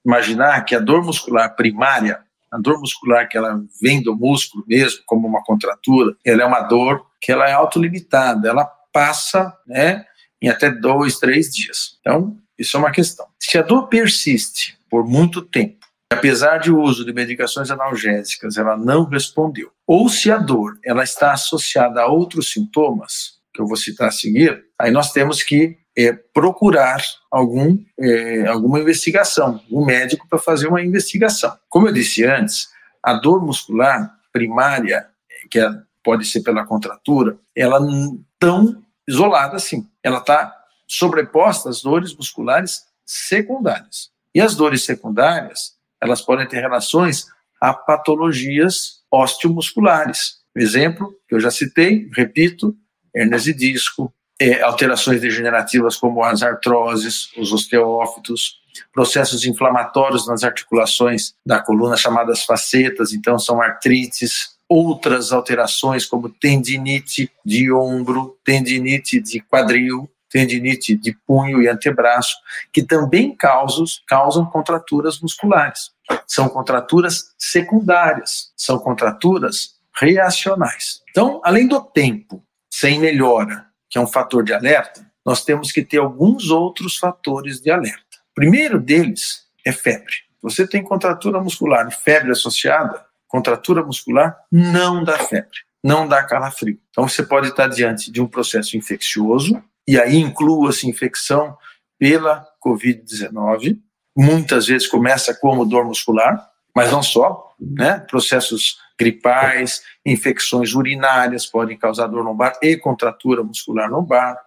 [0.05, 2.19] imaginar que a dor muscular primária,
[2.51, 6.61] a dor muscular que ela vem do músculo mesmo, como uma contratura, ela é uma
[6.61, 10.05] dor que ela é autolimitada, ela passa, né,
[10.41, 11.97] em até dois, três dias.
[11.99, 13.25] Então, isso é uma questão.
[13.39, 15.84] Se a dor persiste por muito tempo,
[16.17, 21.33] apesar de uso de medicações analgésicas, ela não respondeu, ou se a dor ela está
[21.33, 26.11] associada a outros sintomas, que eu vou citar a seguir, aí nós temos que é,
[26.11, 27.01] procurar
[27.31, 31.57] algum, é, alguma investigação, um médico para fazer uma investigação.
[31.69, 32.67] Como eu disse antes,
[33.01, 35.07] a dor muscular primária,
[35.49, 35.69] que é,
[36.03, 39.87] pode ser pela contratura, ela não tão isolada assim.
[40.03, 40.53] Ela está
[40.87, 44.09] sobreposta às dores musculares secundárias.
[44.33, 47.27] E as dores secundárias, elas podem ter relações
[47.59, 50.37] a patologias osteomusculares.
[50.55, 52.75] Exemplo que eu já citei, repito,
[53.13, 58.59] hernias de disco, é, alterações degenerativas como as artroses, os osteófitos,
[58.93, 67.31] processos inflamatórios nas articulações da coluna chamadas facetas, então são artrites, outras alterações como tendinite
[67.45, 72.35] de ombro, tendinite de quadril, tendinite de punho e antebraço,
[72.73, 75.91] que também causam, causam contraturas musculares.
[76.27, 81.01] São contraturas secundárias, são contraturas reacionais.
[81.09, 85.81] Então, além do tempo sem melhora que é um fator de alerta, nós temos que
[85.81, 88.17] ter alguns outros fatores de alerta.
[88.31, 90.15] O primeiro deles é febre.
[90.41, 96.77] Você tem contratura muscular e febre associada, contratura muscular não dá febre, não dá calafrio.
[96.89, 101.55] Então você pode estar diante de um processo infeccioso, e aí inclua-se infecção
[101.97, 103.79] pela Covid-19.
[104.15, 107.99] Muitas vezes começa como dor muscular, mas não só, né?
[108.09, 114.37] Processos gripais, infecções urinárias podem causar dor lombar e contratura muscular lombar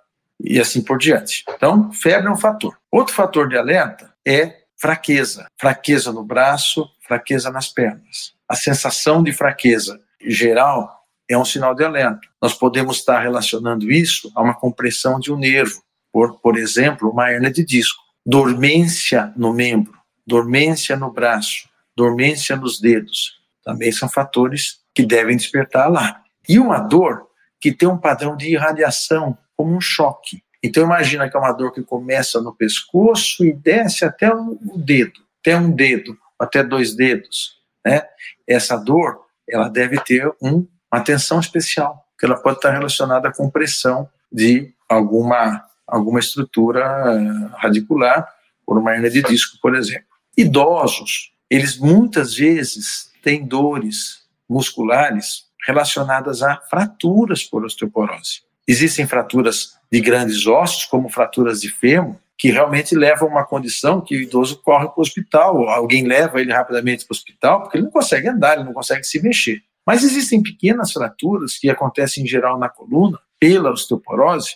[0.41, 1.45] e assim por diante.
[1.49, 2.79] Então, febre é um fator.
[2.91, 8.35] Outro fator de alerta é fraqueza, fraqueza no braço, fraqueza nas pernas.
[8.49, 10.98] A sensação de fraqueza geral
[11.29, 12.21] é um sinal de alerta.
[12.41, 17.31] Nós podemos estar relacionando isso a uma compressão de um nervo, por, por exemplo, uma
[17.31, 19.93] hernia de disco, dormência no membro,
[20.27, 26.21] dormência no braço, dormência nos dedos, também são fatores que devem despertar alarme.
[26.49, 27.27] E uma dor
[27.61, 30.43] que tem um padrão de irradiação, como um choque.
[30.63, 35.21] Então imagina que é uma dor que começa no pescoço e desce até o dedo,
[35.41, 38.03] até um dedo, até dois dedos, né?
[38.47, 43.51] Essa dor, ela deve ter um, uma atenção especial, que ela pode estar relacionada com
[43.51, 48.29] pressão de alguma alguma estrutura eh, radicular,
[48.67, 50.05] por uma hernia de disco, por exemplo.
[50.37, 58.43] Idosos, eles muitas vezes têm dores musculares relacionadas a fraturas por osteoporose.
[58.67, 64.03] Existem fraturas de grandes ossos, como fraturas de fêmur, que realmente levam a uma condição
[64.03, 67.79] que o idoso corre para o hospital, alguém leva ele rapidamente para o hospital, porque
[67.79, 69.63] ele não consegue andar, ele não consegue se mexer.
[69.89, 74.51] Mas existem pequenas fraturas que acontecem em geral na coluna, pela osteoporose,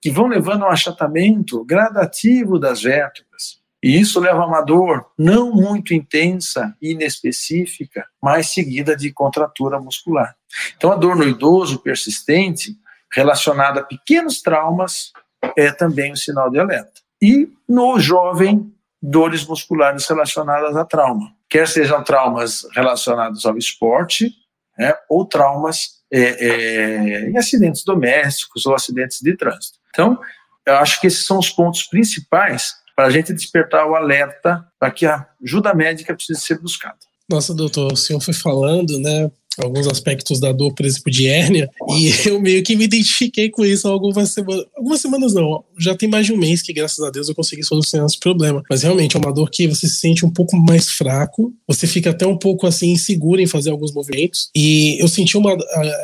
[0.00, 3.60] que vão levando a um achatamento gradativo das vértebras.
[3.82, 9.78] E isso leva a uma dor não muito intensa e inespecífica, mas seguida de contratura
[9.78, 10.34] muscular.
[10.78, 12.74] Então, a dor no idoso persistente,
[13.12, 15.12] relacionada a pequenos traumas,
[15.58, 17.02] é também um sinal de alerta.
[17.20, 24.39] E no jovem, dores musculares relacionadas a trauma, quer sejam traumas relacionados ao esporte,
[24.80, 29.78] né, ou traumas é, é, em acidentes domésticos ou acidentes de trânsito.
[29.90, 30.18] Então,
[30.66, 34.90] eu acho que esses são os pontos principais para a gente despertar o alerta para
[34.90, 36.96] que a ajuda médica precise ser buscada.
[37.28, 39.30] Nossa, doutor, o senhor foi falando, né,
[39.62, 43.64] alguns aspectos da dor, por exemplo, de hérnia, e eu meio que me identifiquei com
[43.64, 44.64] isso algumas semanas.
[44.76, 47.62] Algumas semanas não, já tem mais de um mês que, graças a Deus, eu consegui
[47.62, 48.62] solucionar esse problema.
[48.68, 52.10] Mas realmente é uma dor que você se sente um pouco mais fraco, você fica
[52.10, 54.50] até um pouco assim inseguro em fazer alguns movimentos.
[54.54, 55.56] E eu senti uma,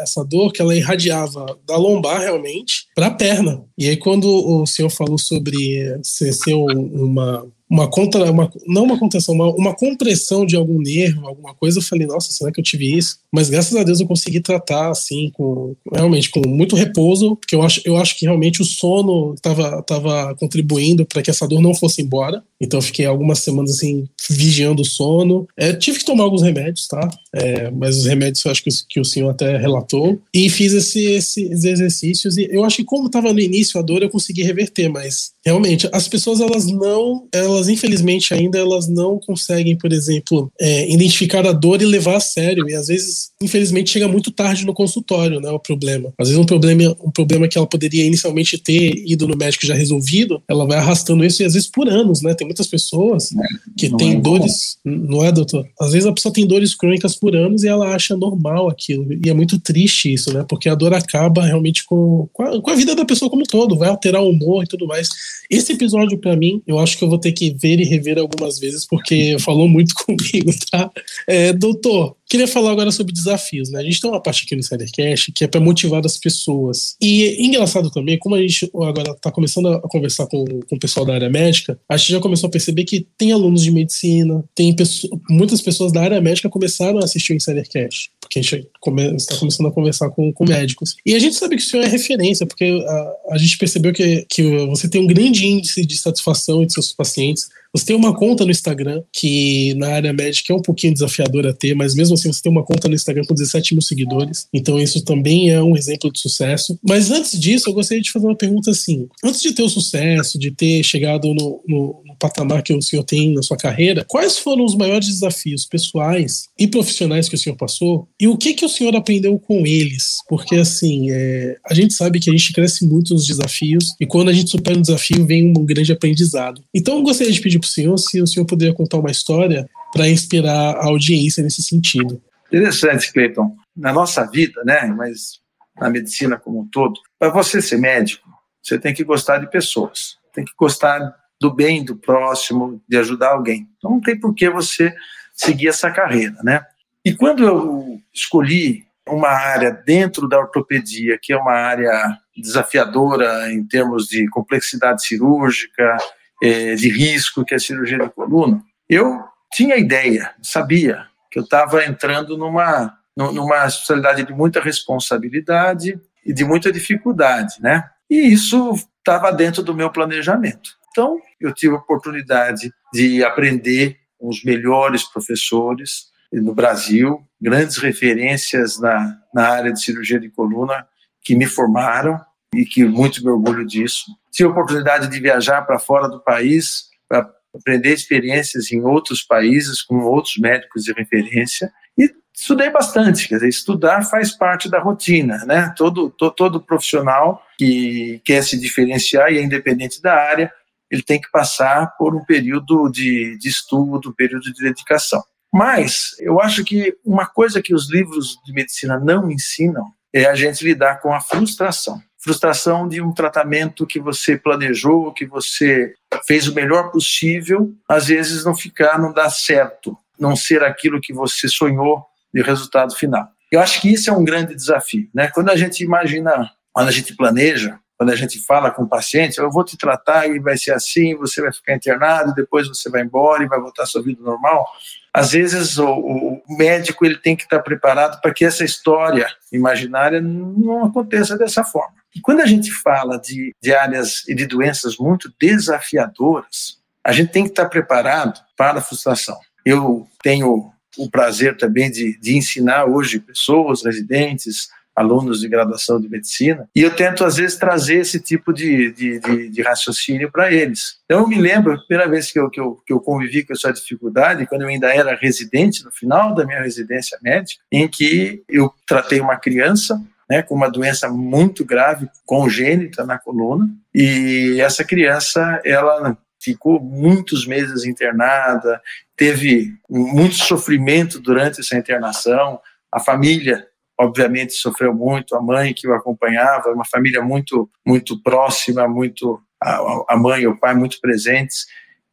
[0.02, 3.62] essa dor que ela irradiava da lombar realmente para a perna.
[3.78, 8.98] E aí, quando o senhor falou sobre ser, ser uma uma contra, uma, não uma
[8.98, 11.78] contenção, uma, uma compressão de algum nervo, alguma coisa.
[11.78, 13.18] Eu falei, nossa, será que eu tive isso?
[13.32, 17.62] Mas graças a Deus eu consegui tratar assim, com realmente com muito repouso, porque eu
[17.62, 21.74] acho, eu acho que realmente o sono estava tava contribuindo para que essa dor não
[21.74, 22.42] fosse embora.
[22.60, 25.46] Então eu fiquei algumas semanas assim vigiando o sono.
[25.56, 27.10] É, tive que tomar alguns remédios, tá?
[27.34, 30.18] É, mas os remédios eu acho que, que o senhor até relatou.
[30.32, 32.36] E fiz esse, esses exercícios.
[32.36, 35.88] E eu acho que como estava no início a dor, eu consegui reverter, mas realmente
[35.92, 41.52] as pessoas elas não, elas infelizmente ainda elas não conseguem, por exemplo, é, identificar a
[41.52, 42.68] dor e levar a sério.
[42.68, 45.48] E às vezes, infelizmente, chega muito tarde no consultório, né?
[45.50, 46.12] O problema.
[46.18, 49.74] Às vezes um problema, um problema que ela poderia inicialmente ter ido no médico já
[49.74, 52.34] resolvido, ela vai arrastando isso e às vezes por anos, né?
[52.34, 53.30] Tem muitas pessoas
[53.78, 55.64] que têm é dores, não é, doutor?
[55.80, 59.06] Às vezes a pessoa tem dores crônicas por anos e ela acha normal aquilo.
[59.24, 60.44] E é muito triste isso, né?
[60.48, 63.46] Porque a dor acaba realmente com, com, a, com a vida da pessoa como um
[63.46, 65.08] todo, vai alterar o humor e tudo mais.
[65.50, 68.58] Esse episódio, para mim, eu acho que eu vou ter que ver e rever algumas
[68.58, 70.90] vezes, porque falou muito comigo, tá?
[71.26, 73.80] É, doutor, Queria falar agora sobre desafios, né?
[73.80, 76.96] A gente tem uma parte aqui no Insidercast que é para motivar as pessoas.
[77.00, 81.06] E engraçado também, como a gente agora está começando a conversar com, com o pessoal
[81.06, 84.74] da área médica, a gente já começou a perceber que tem alunos de medicina, tem
[84.74, 88.68] pessoas, muitas pessoas da área médica começaram a assistir o Insidercast porque a gente
[89.16, 90.96] está começando a conversar com, com, médicos.
[91.04, 94.26] E a gente sabe que o senhor é referência, porque a, a gente percebeu que,
[94.28, 97.48] que você tem um grande índice de satisfação de seus pacientes.
[97.76, 101.52] Você tem uma conta no Instagram, que na área médica é um pouquinho desafiador a
[101.52, 104.46] ter, mas mesmo assim você tem uma conta no Instagram com 17 mil seguidores.
[104.52, 106.78] Então isso também é um exemplo de sucesso.
[106.82, 109.06] Mas antes disso, eu gostaria de fazer uma pergunta assim.
[109.22, 113.04] Antes de ter o sucesso, de ter chegado no, no, no patamar que o senhor
[113.04, 117.56] tem na sua carreira, quais foram os maiores desafios pessoais e profissionais que o senhor
[117.56, 118.08] passou?
[118.18, 120.16] E o que, que o senhor aprendeu com eles?
[120.26, 124.30] Porque assim, é, a gente sabe que a gente cresce muito nos desafios e quando
[124.30, 126.62] a gente supera um desafio vem um grande aprendizado.
[126.74, 129.68] Então eu gostaria de pedir para o senhor se o senhor puder contar uma história
[129.92, 132.22] para inspirar a audiência nesse sentido.
[132.46, 133.56] Interessante, Cleiton.
[133.76, 135.40] Na nossa vida, né, mas
[135.78, 138.28] na medicina como um todo, para você ser médico,
[138.62, 143.32] você tem que gostar de pessoas, tem que gostar do bem do próximo, de ajudar
[143.32, 143.68] alguém.
[143.76, 144.94] Então não tem por que você
[145.34, 146.64] seguir essa carreira, né?
[147.04, 153.64] E quando eu escolhi uma área dentro da ortopedia, que é uma área desafiadora em
[153.64, 155.96] termos de complexidade cirúrgica,
[156.42, 159.20] é, de risco, que é a cirurgia de coluna, eu
[159.52, 166.44] tinha ideia, sabia que eu estava entrando numa, numa especialidade de muita responsabilidade e de
[166.44, 167.84] muita dificuldade, né?
[168.08, 170.70] E isso estava dentro do meu planejamento.
[170.90, 178.80] Então, eu tive a oportunidade de aprender com os melhores professores no Brasil, grandes referências
[178.80, 180.86] na, na área de cirurgia de coluna
[181.22, 182.20] que me formaram
[182.56, 184.04] e que muito me orgulho disso.
[184.32, 189.82] Tive a oportunidade de viajar para fora do país para aprender experiências em outros países
[189.82, 195.38] com outros médicos de referência e estudei bastante, quer dizer, estudar faz parte da rotina,
[195.46, 195.72] né?
[195.76, 200.52] Todo, todo, todo profissional que quer se diferenciar e é independente da área,
[200.90, 205.22] ele tem que passar por um período de, de estudo, um período de dedicação.
[205.52, 210.34] Mas eu acho que uma coisa que os livros de medicina não ensinam é a
[210.34, 212.00] gente lidar com a frustração.
[212.26, 215.94] Frustração de um tratamento que você planejou, que você
[216.26, 221.12] fez o melhor possível, às vezes não ficar, não dar certo, não ser aquilo que
[221.12, 223.28] você sonhou de resultado final.
[223.52, 225.28] Eu acho que isso é um grande desafio, né?
[225.28, 229.38] Quando a gente imagina, quando a gente planeja, quando a gente fala com o paciente,
[229.38, 233.02] eu vou te tratar e vai ser assim, você vai ficar internado, depois você vai
[233.02, 234.66] embora e vai voltar à sua vida normal.
[235.12, 240.20] Às vezes o, o médico ele tem que estar preparado para que essa história imaginária
[240.20, 241.96] não aconteça dessa forma.
[242.14, 247.32] E quando a gente fala de, de áreas e de doenças muito desafiadoras, a gente
[247.32, 249.38] tem que estar preparado para a frustração.
[249.64, 256.08] Eu tenho o prazer também de, de ensinar hoje pessoas, residentes, alunos de graduação de
[256.08, 260.50] medicina, e eu tento, às vezes, trazer esse tipo de, de, de, de raciocínio para
[260.50, 260.98] eles.
[261.04, 263.52] Então, eu me lembro, a primeira vez que eu, que, eu, que eu convivi com
[263.52, 268.42] essa dificuldade, quando eu ainda era residente, no final da minha residência médica, em que
[268.48, 274.82] eu tratei uma criança né, com uma doença muito grave, congênita na coluna, e essa
[274.82, 278.80] criança, ela ficou muitos meses internada,
[279.16, 283.66] teve muito sofrimento durante essa internação, a família
[283.98, 290.04] obviamente sofreu muito, a mãe que o acompanhava, uma família muito muito próxima, muito a,
[290.10, 291.66] a mãe e o pai muito presentes,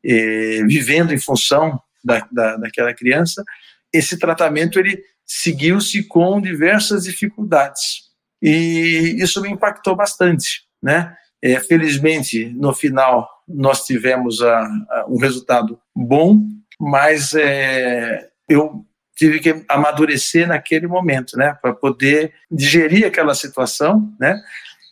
[0.04, 3.44] vivendo em função da, da, daquela criança.
[3.92, 8.12] Esse tratamento ele seguiu-se com diversas dificuldades
[8.42, 11.16] e isso me impactou bastante, né?
[11.42, 16.42] É, felizmente no final nós tivemos a, a, um resultado bom,
[16.80, 18.86] mas é, eu
[19.16, 24.40] tive que amadurecer naquele momento, né, para poder digerir aquela situação, né,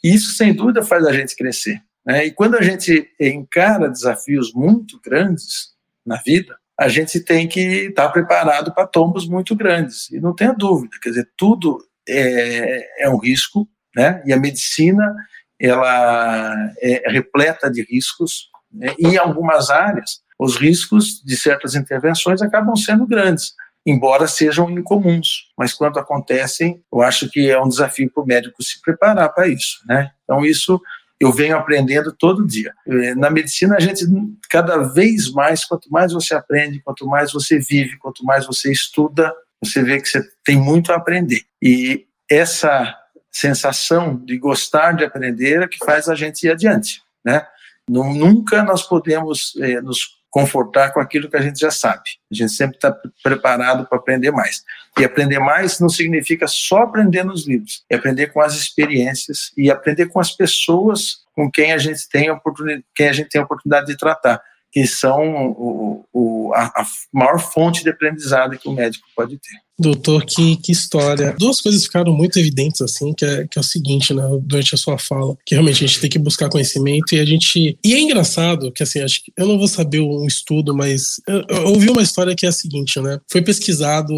[0.03, 1.81] e isso sem dúvida faz a gente crescer.
[2.05, 5.71] Né, e quando a gente encara desafios muito grandes
[6.05, 10.09] na vida, a gente tem que estar preparado para tombos muito grandes.
[10.09, 11.77] E não tenha dúvida, quer dizer, tudo
[12.09, 14.23] é, é um risco, né?
[14.25, 15.15] E a medicina
[15.59, 18.49] ela é repleta de riscos.
[18.71, 18.95] Né?
[18.97, 23.53] E em algumas áreas, os riscos de certas intervenções acabam sendo grandes,
[23.85, 25.49] embora sejam incomuns.
[25.57, 29.47] Mas quando acontecem, eu acho que é um desafio para o médico se preparar para
[29.47, 30.11] isso, né?
[30.23, 30.81] Então isso
[31.19, 32.73] eu venho aprendendo todo dia.
[33.15, 34.03] Na medicina, a gente,
[34.49, 39.31] cada vez mais, quanto mais você aprende, quanto mais você vive, quanto mais você estuda,
[39.63, 41.41] você vê que você tem muito a aprender.
[41.61, 42.97] E essa
[43.31, 47.45] sensação de gostar de aprender é que faz a gente ir adiante, né?
[47.87, 52.03] Nunca nós podemos é, nos confortar com aquilo que a gente já sabe.
[52.31, 54.63] A gente sempre está preparado para aprender mais.
[54.97, 59.69] E aprender mais não significa só aprender nos livros, é aprender com as experiências e
[59.69, 63.41] aprender com as pessoas com quem a gente tem a oportunidade, quem a gente tem
[63.41, 64.41] a oportunidade de tratar,
[64.71, 69.57] que são o, o, a, a maior fonte de aprendizado que o médico pode ter.
[69.77, 71.35] Doutor, que, que história.
[71.39, 74.77] Duas coisas ficaram muito evidentes, assim, que é, que é o seguinte, né, durante a
[74.77, 77.77] sua fala, que realmente a gente tem que buscar conhecimento e a gente.
[77.83, 81.43] E é engraçado que, assim, acho que eu não vou saber um estudo, mas eu,
[81.49, 83.19] eu ouvi uma história que é a seguinte, né?
[83.29, 84.13] Foi pesquisado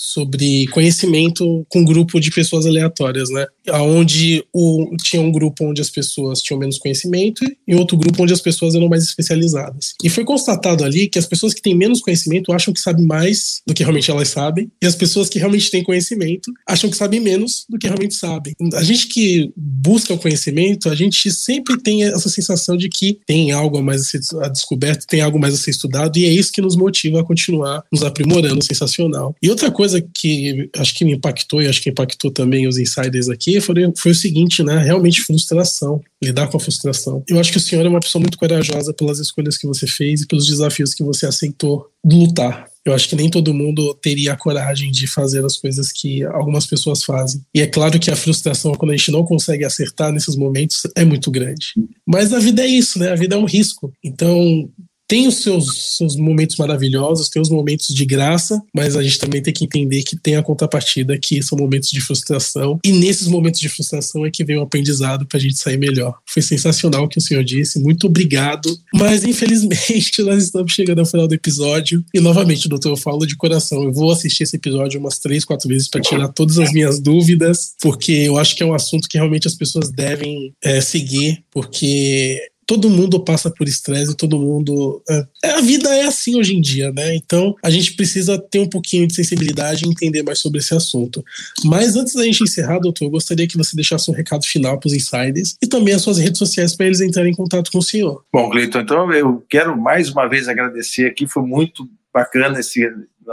[0.00, 3.46] sobre conhecimento com um grupo de pessoas aleatórias, né?
[3.70, 8.32] Onde o, tinha um grupo onde as pessoas tinham menos conhecimento e outro grupo onde
[8.32, 9.92] as pessoas eram mais especializadas.
[10.02, 13.60] E foi constatado ali que as pessoas que têm menos conhecimento acham que sabem mais
[13.66, 17.20] do que realmente elas sabem, e as pessoas que realmente têm conhecimento acham que sabem
[17.20, 18.54] menos do que realmente sabem.
[18.72, 23.52] A gente que busca o conhecimento, a gente sempre tem essa sensação de que tem
[23.52, 24.20] algo a mais a ser
[24.50, 27.84] descoberto, tem algo mais a ser estudado, e é isso que nos motiva a continuar
[27.92, 29.34] nos aprimorando, sensacional.
[29.42, 32.78] E outra coisa coisa que acho que me impactou e acho que impactou também os
[32.78, 34.78] insiders aqui foi, foi o seguinte, né?
[34.78, 37.22] Realmente frustração, lidar com a frustração.
[37.28, 40.22] Eu acho que o senhor é uma pessoa muito corajosa pelas escolhas que você fez
[40.22, 42.68] e pelos desafios que você aceitou lutar.
[42.84, 46.66] Eu acho que nem todo mundo teria a coragem de fazer as coisas que algumas
[46.66, 47.42] pessoas fazem.
[47.54, 51.04] E é claro que a frustração, quando a gente não consegue acertar nesses momentos, é
[51.04, 51.74] muito grande.
[52.06, 53.10] Mas a vida é isso, né?
[53.10, 53.92] A vida é um risco.
[54.02, 54.70] Então,
[55.10, 59.42] tem os seus, seus momentos maravilhosos, tem os momentos de graça, mas a gente também
[59.42, 62.78] tem que entender que tem a contrapartida, que são momentos de frustração.
[62.84, 66.16] E nesses momentos de frustração é que vem o aprendizado para a gente sair melhor.
[66.24, 68.72] Foi sensacional o que o senhor disse, muito obrigado.
[68.94, 72.04] Mas infelizmente nós estamos chegando ao final do episódio.
[72.14, 73.82] E novamente, doutor, eu falo de coração.
[73.82, 77.72] Eu vou assistir esse episódio umas três, quatro vezes para tirar todas as minhas dúvidas,
[77.82, 82.40] porque eu acho que é um assunto que realmente as pessoas devem é, seguir, porque
[82.70, 85.02] todo mundo passa por estresse, todo mundo.
[85.42, 87.16] É, a vida é assim hoje em dia, né?
[87.16, 91.24] Então a gente precisa ter um pouquinho de sensibilidade e entender mais sobre esse assunto.
[91.64, 94.86] Mas antes da gente encerrar, doutor, eu gostaria que você deixasse um recado final para
[94.86, 97.82] os insiders e também as suas redes sociais para eles entrarem em contato com o
[97.82, 98.24] senhor.
[98.32, 102.88] Bom, Cleiton, então eu quero mais uma vez agradecer aqui, foi muito bacana esse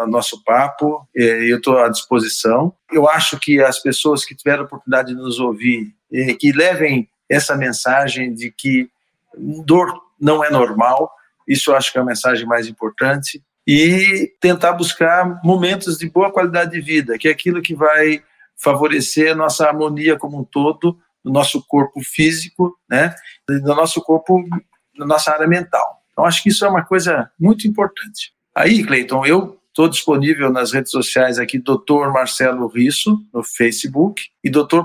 [0.08, 2.74] nosso papo, eu estou à disposição.
[2.92, 5.94] Eu acho que as pessoas que tiveram a oportunidade de nos ouvir,
[6.40, 8.90] que levem essa mensagem de que
[9.38, 11.12] dor não é normal,
[11.48, 16.32] isso eu acho que é a mensagem mais importante, e tentar buscar momentos de boa
[16.32, 18.24] qualidade de vida, que é aquilo que vai
[18.56, 23.14] favorecer a nossa harmonia como um todo, no nosso corpo físico, né,
[23.50, 24.44] no nosso corpo,
[24.98, 26.02] na nossa área mental.
[26.12, 28.32] Então, acho que isso é uma coisa muito importante.
[28.56, 32.10] Aí, Cleiton, eu estou disponível nas redes sociais aqui, Dr.
[32.12, 34.82] Marcelo Risso, no Facebook, e Dr.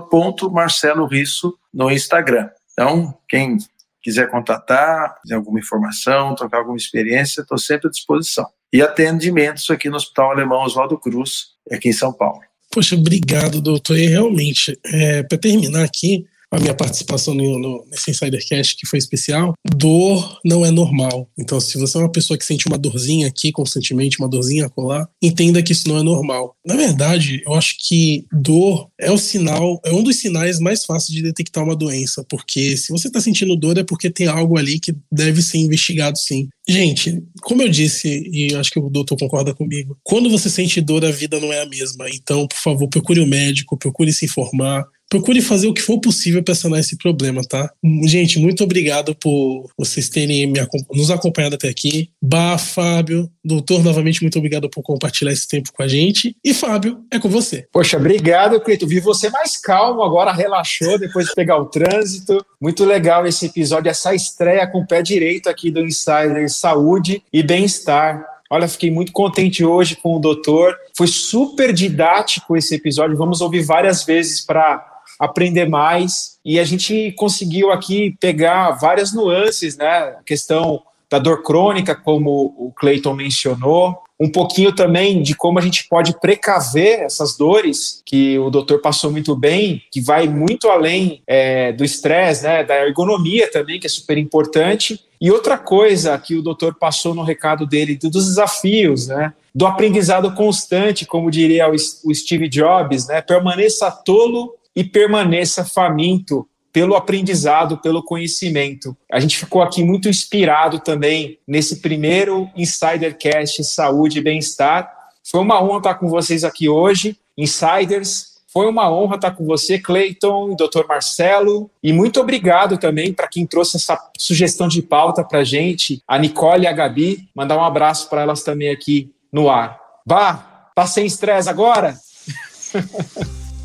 [0.50, 2.50] Marcelo Risso no Instagram.
[2.72, 3.56] Então, quem
[4.02, 8.46] quiser contatar, quiser alguma informação, trocar alguma experiência, estou sempre à disposição.
[8.72, 12.40] E atendimentos aqui no Hospital Alemão Oswaldo Cruz, aqui em São Paulo.
[12.72, 13.98] Poxa, obrigado, doutor.
[13.98, 18.98] E realmente, é, para terminar aqui, a minha participação no, no, nesse Insidercast que foi
[18.98, 21.28] especial, dor não é normal.
[21.38, 25.08] Então, se você é uma pessoa que sente uma dorzinha aqui constantemente, uma dorzinha colar,
[25.20, 26.54] entenda que isso não é normal.
[26.64, 31.16] Na verdade, eu acho que dor é o sinal, é um dos sinais mais fáceis
[31.16, 34.78] de detectar uma doença, porque se você está sentindo dor é porque tem algo ali
[34.78, 36.48] que deve ser investigado sim.
[36.68, 41.04] Gente, como eu disse, e acho que o doutor concorda comigo, quando você sente dor,
[41.04, 42.08] a vida não é a mesma.
[42.10, 46.00] Então, por favor, procure o um médico, procure se informar, procure fazer o que for
[46.00, 47.70] possível para sanar esse problema, tá?
[48.04, 50.50] Gente, muito obrigado por vocês terem
[50.90, 52.08] nos acompanhado até aqui.
[52.20, 56.34] Bah, Fábio, doutor, novamente, muito obrigado por compartilhar esse tempo com a gente.
[56.42, 57.66] E Fábio, é com você.
[57.70, 58.86] Poxa, obrigado, Cleito.
[58.86, 62.42] Vi você mais calmo agora, relaxou depois de pegar o trânsito.
[62.58, 67.42] Muito legal esse episódio, essa estreia com o pé direito aqui do Insider Saúde e
[67.42, 68.24] Bem-Estar.
[68.50, 70.76] Olha, fiquei muito contente hoje com o doutor.
[70.96, 73.16] Foi super didático esse episódio.
[73.16, 74.84] Vamos ouvir várias vezes para
[75.18, 76.38] aprender mais.
[76.44, 79.86] E a gente conseguiu aqui pegar várias nuances, né?
[80.18, 85.62] A questão da dor crônica, como o Clayton mencionou, um pouquinho também de como a
[85.62, 91.20] gente pode precaver essas dores, que o doutor passou muito bem, que vai muito além
[91.26, 95.00] é, do estresse, né, da ergonomia também, que é super importante.
[95.20, 100.32] E outra coisa que o doutor passou no recado dele, dos desafios, né, do aprendizado
[100.34, 108.02] constante, como diria o Steve Jobs, né, permaneça tolo e permaneça faminto pelo aprendizado, pelo
[108.02, 108.96] conhecimento.
[109.10, 114.90] A gente ficou aqui muito inspirado também nesse primeiro Insidercast Saúde e Bem-Estar.
[115.22, 118.32] Foi uma honra estar com vocês aqui hoje, Insiders.
[118.52, 120.86] Foi uma honra estar com você, Cleiton, Dr.
[120.86, 126.18] Marcelo, e muito obrigado também para quem trouxe essa sugestão de pauta para gente, a
[126.18, 127.28] Nicole e a Gabi.
[127.34, 129.80] Mandar um abraço para elas também aqui no ar.
[130.04, 131.96] Bah, tá sem estresse agora?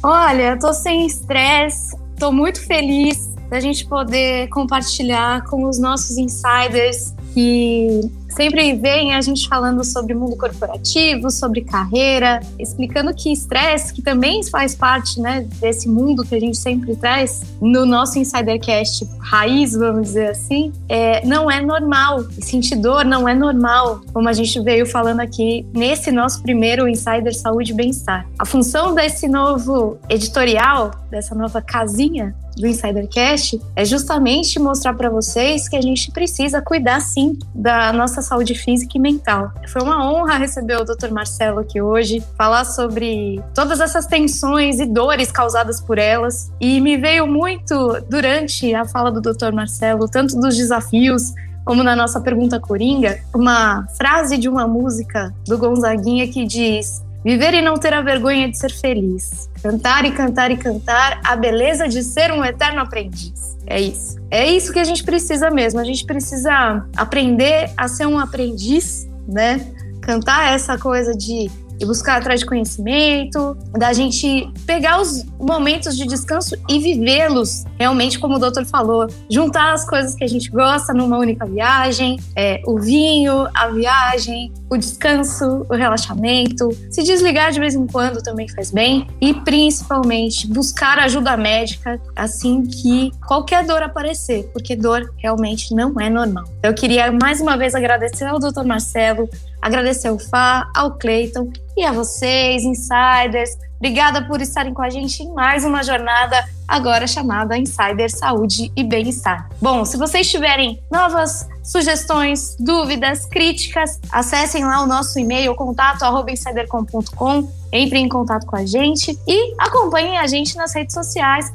[0.01, 6.17] Olha, eu tô sem estresse, tô muito feliz da gente poder compartilhar com os nossos
[6.17, 8.01] insiders que
[8.37, 14.43] sempre vem a gente falando sobre mundo corporativo, sobre carreira, explicando que estresse, que também
[14.43, 20.09] faz parte né, desse mundo que a gente sempre traz no nosso Insidercast raiz, vamos
[20.09, 22.25] dizer assim, é, não é normal.
[22.39, 27.35] Sentir dor não é normal, como a gente veio falando aqui nesse nosso primeiro Insider
[27.35, 28.27] Saúde e Bem-Estar.
[28.37, 35.69] A função desse novo editorial, dessa nova casinha, do Insidercast é justamente mostrar para vocês
[35.69, 39.51] que a gente precisa cuidar sim da nossa saúde física e mental.
[39.67, 41.11] Foi uma honra receber o Dr.
[41.11, 46.51] Marcelo aqui hoje, falar sobre todas essas tensões e dores causadas por elas.
[46.59, 49.51] E me veio muito durante a fala do Dr.
[49.53, 51.33] Marcelo, tanto dos desafios
[51.67, 57.53] como na nossa pergunta coringa, uma frase de uma música do Gonzaguinha que diz: Viver
[57.53, 59.49] e não ter a vergonha de ser feliz.
[59.61, 63.57] Cantar e cantar e cantar a beleza de ser um eterno aprendiz.
[63.65, 64.17] É isso.
[64.31, 65.79] É isso que a gente precisa mesmo.
[65.79, 69.65] A gente precisa aprender a ser um aprendiz, né?
[70.01, 71.49] Cantar essa coisa de
[71.79, 78.19] e buscar atrás de conhecimento, da gente pegar os momentos de descanso e vivê-los realmente,
[78.19, 82.61] como o doutor falou, juntar as coisas que a gente gosta numa única viagem, é,
[82.65, 88.47] o vinho, a viagem, o descanso, o relaxamento, se desligar de vez em quando também
[88.49, 95.73] faz bem e principalmente buscar ajuda médica assim que qualquer dor aparecer, porque dor realmente
[95.73, 96.45] não é normal.
[96.63, 99.29] Eu queria mais uma vez agradecer ao doutor Marcelo
[99.61, 103.49] Agradecer ao Fá, ao Cleiton e a vocês, insiders.
[103.77, 108.83] Obrigada por estarem com a gente em mais uma jornada agora chamada Insider Saúde e
[108.83, 109.49] Bem-Estar.
[109.61, 118.05] Bom, se vocês tiverem novas sugestões, dúvidas, críticas, acessem lá o nosso e-mail contato@insidercom.com, entrem
[118.05, 121.53] em contato com a gente e acompanhem a gente nas redes sociais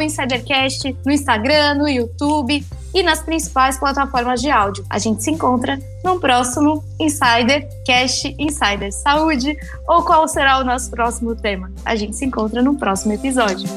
[0.00, 2.64] @insidercast no Instagram, no YouTube
[2.94, 4.84] e nas principais plataformas de áudio.
[4.88, 9.56] A gente se encontra no próximo Insider Cast Insider Saúde
[9.88, 11.34] ou qual será o nosso próximo
[11.68, 11.72] tema.
[11.84, 13.68] A gente se encontra no próximo episódio.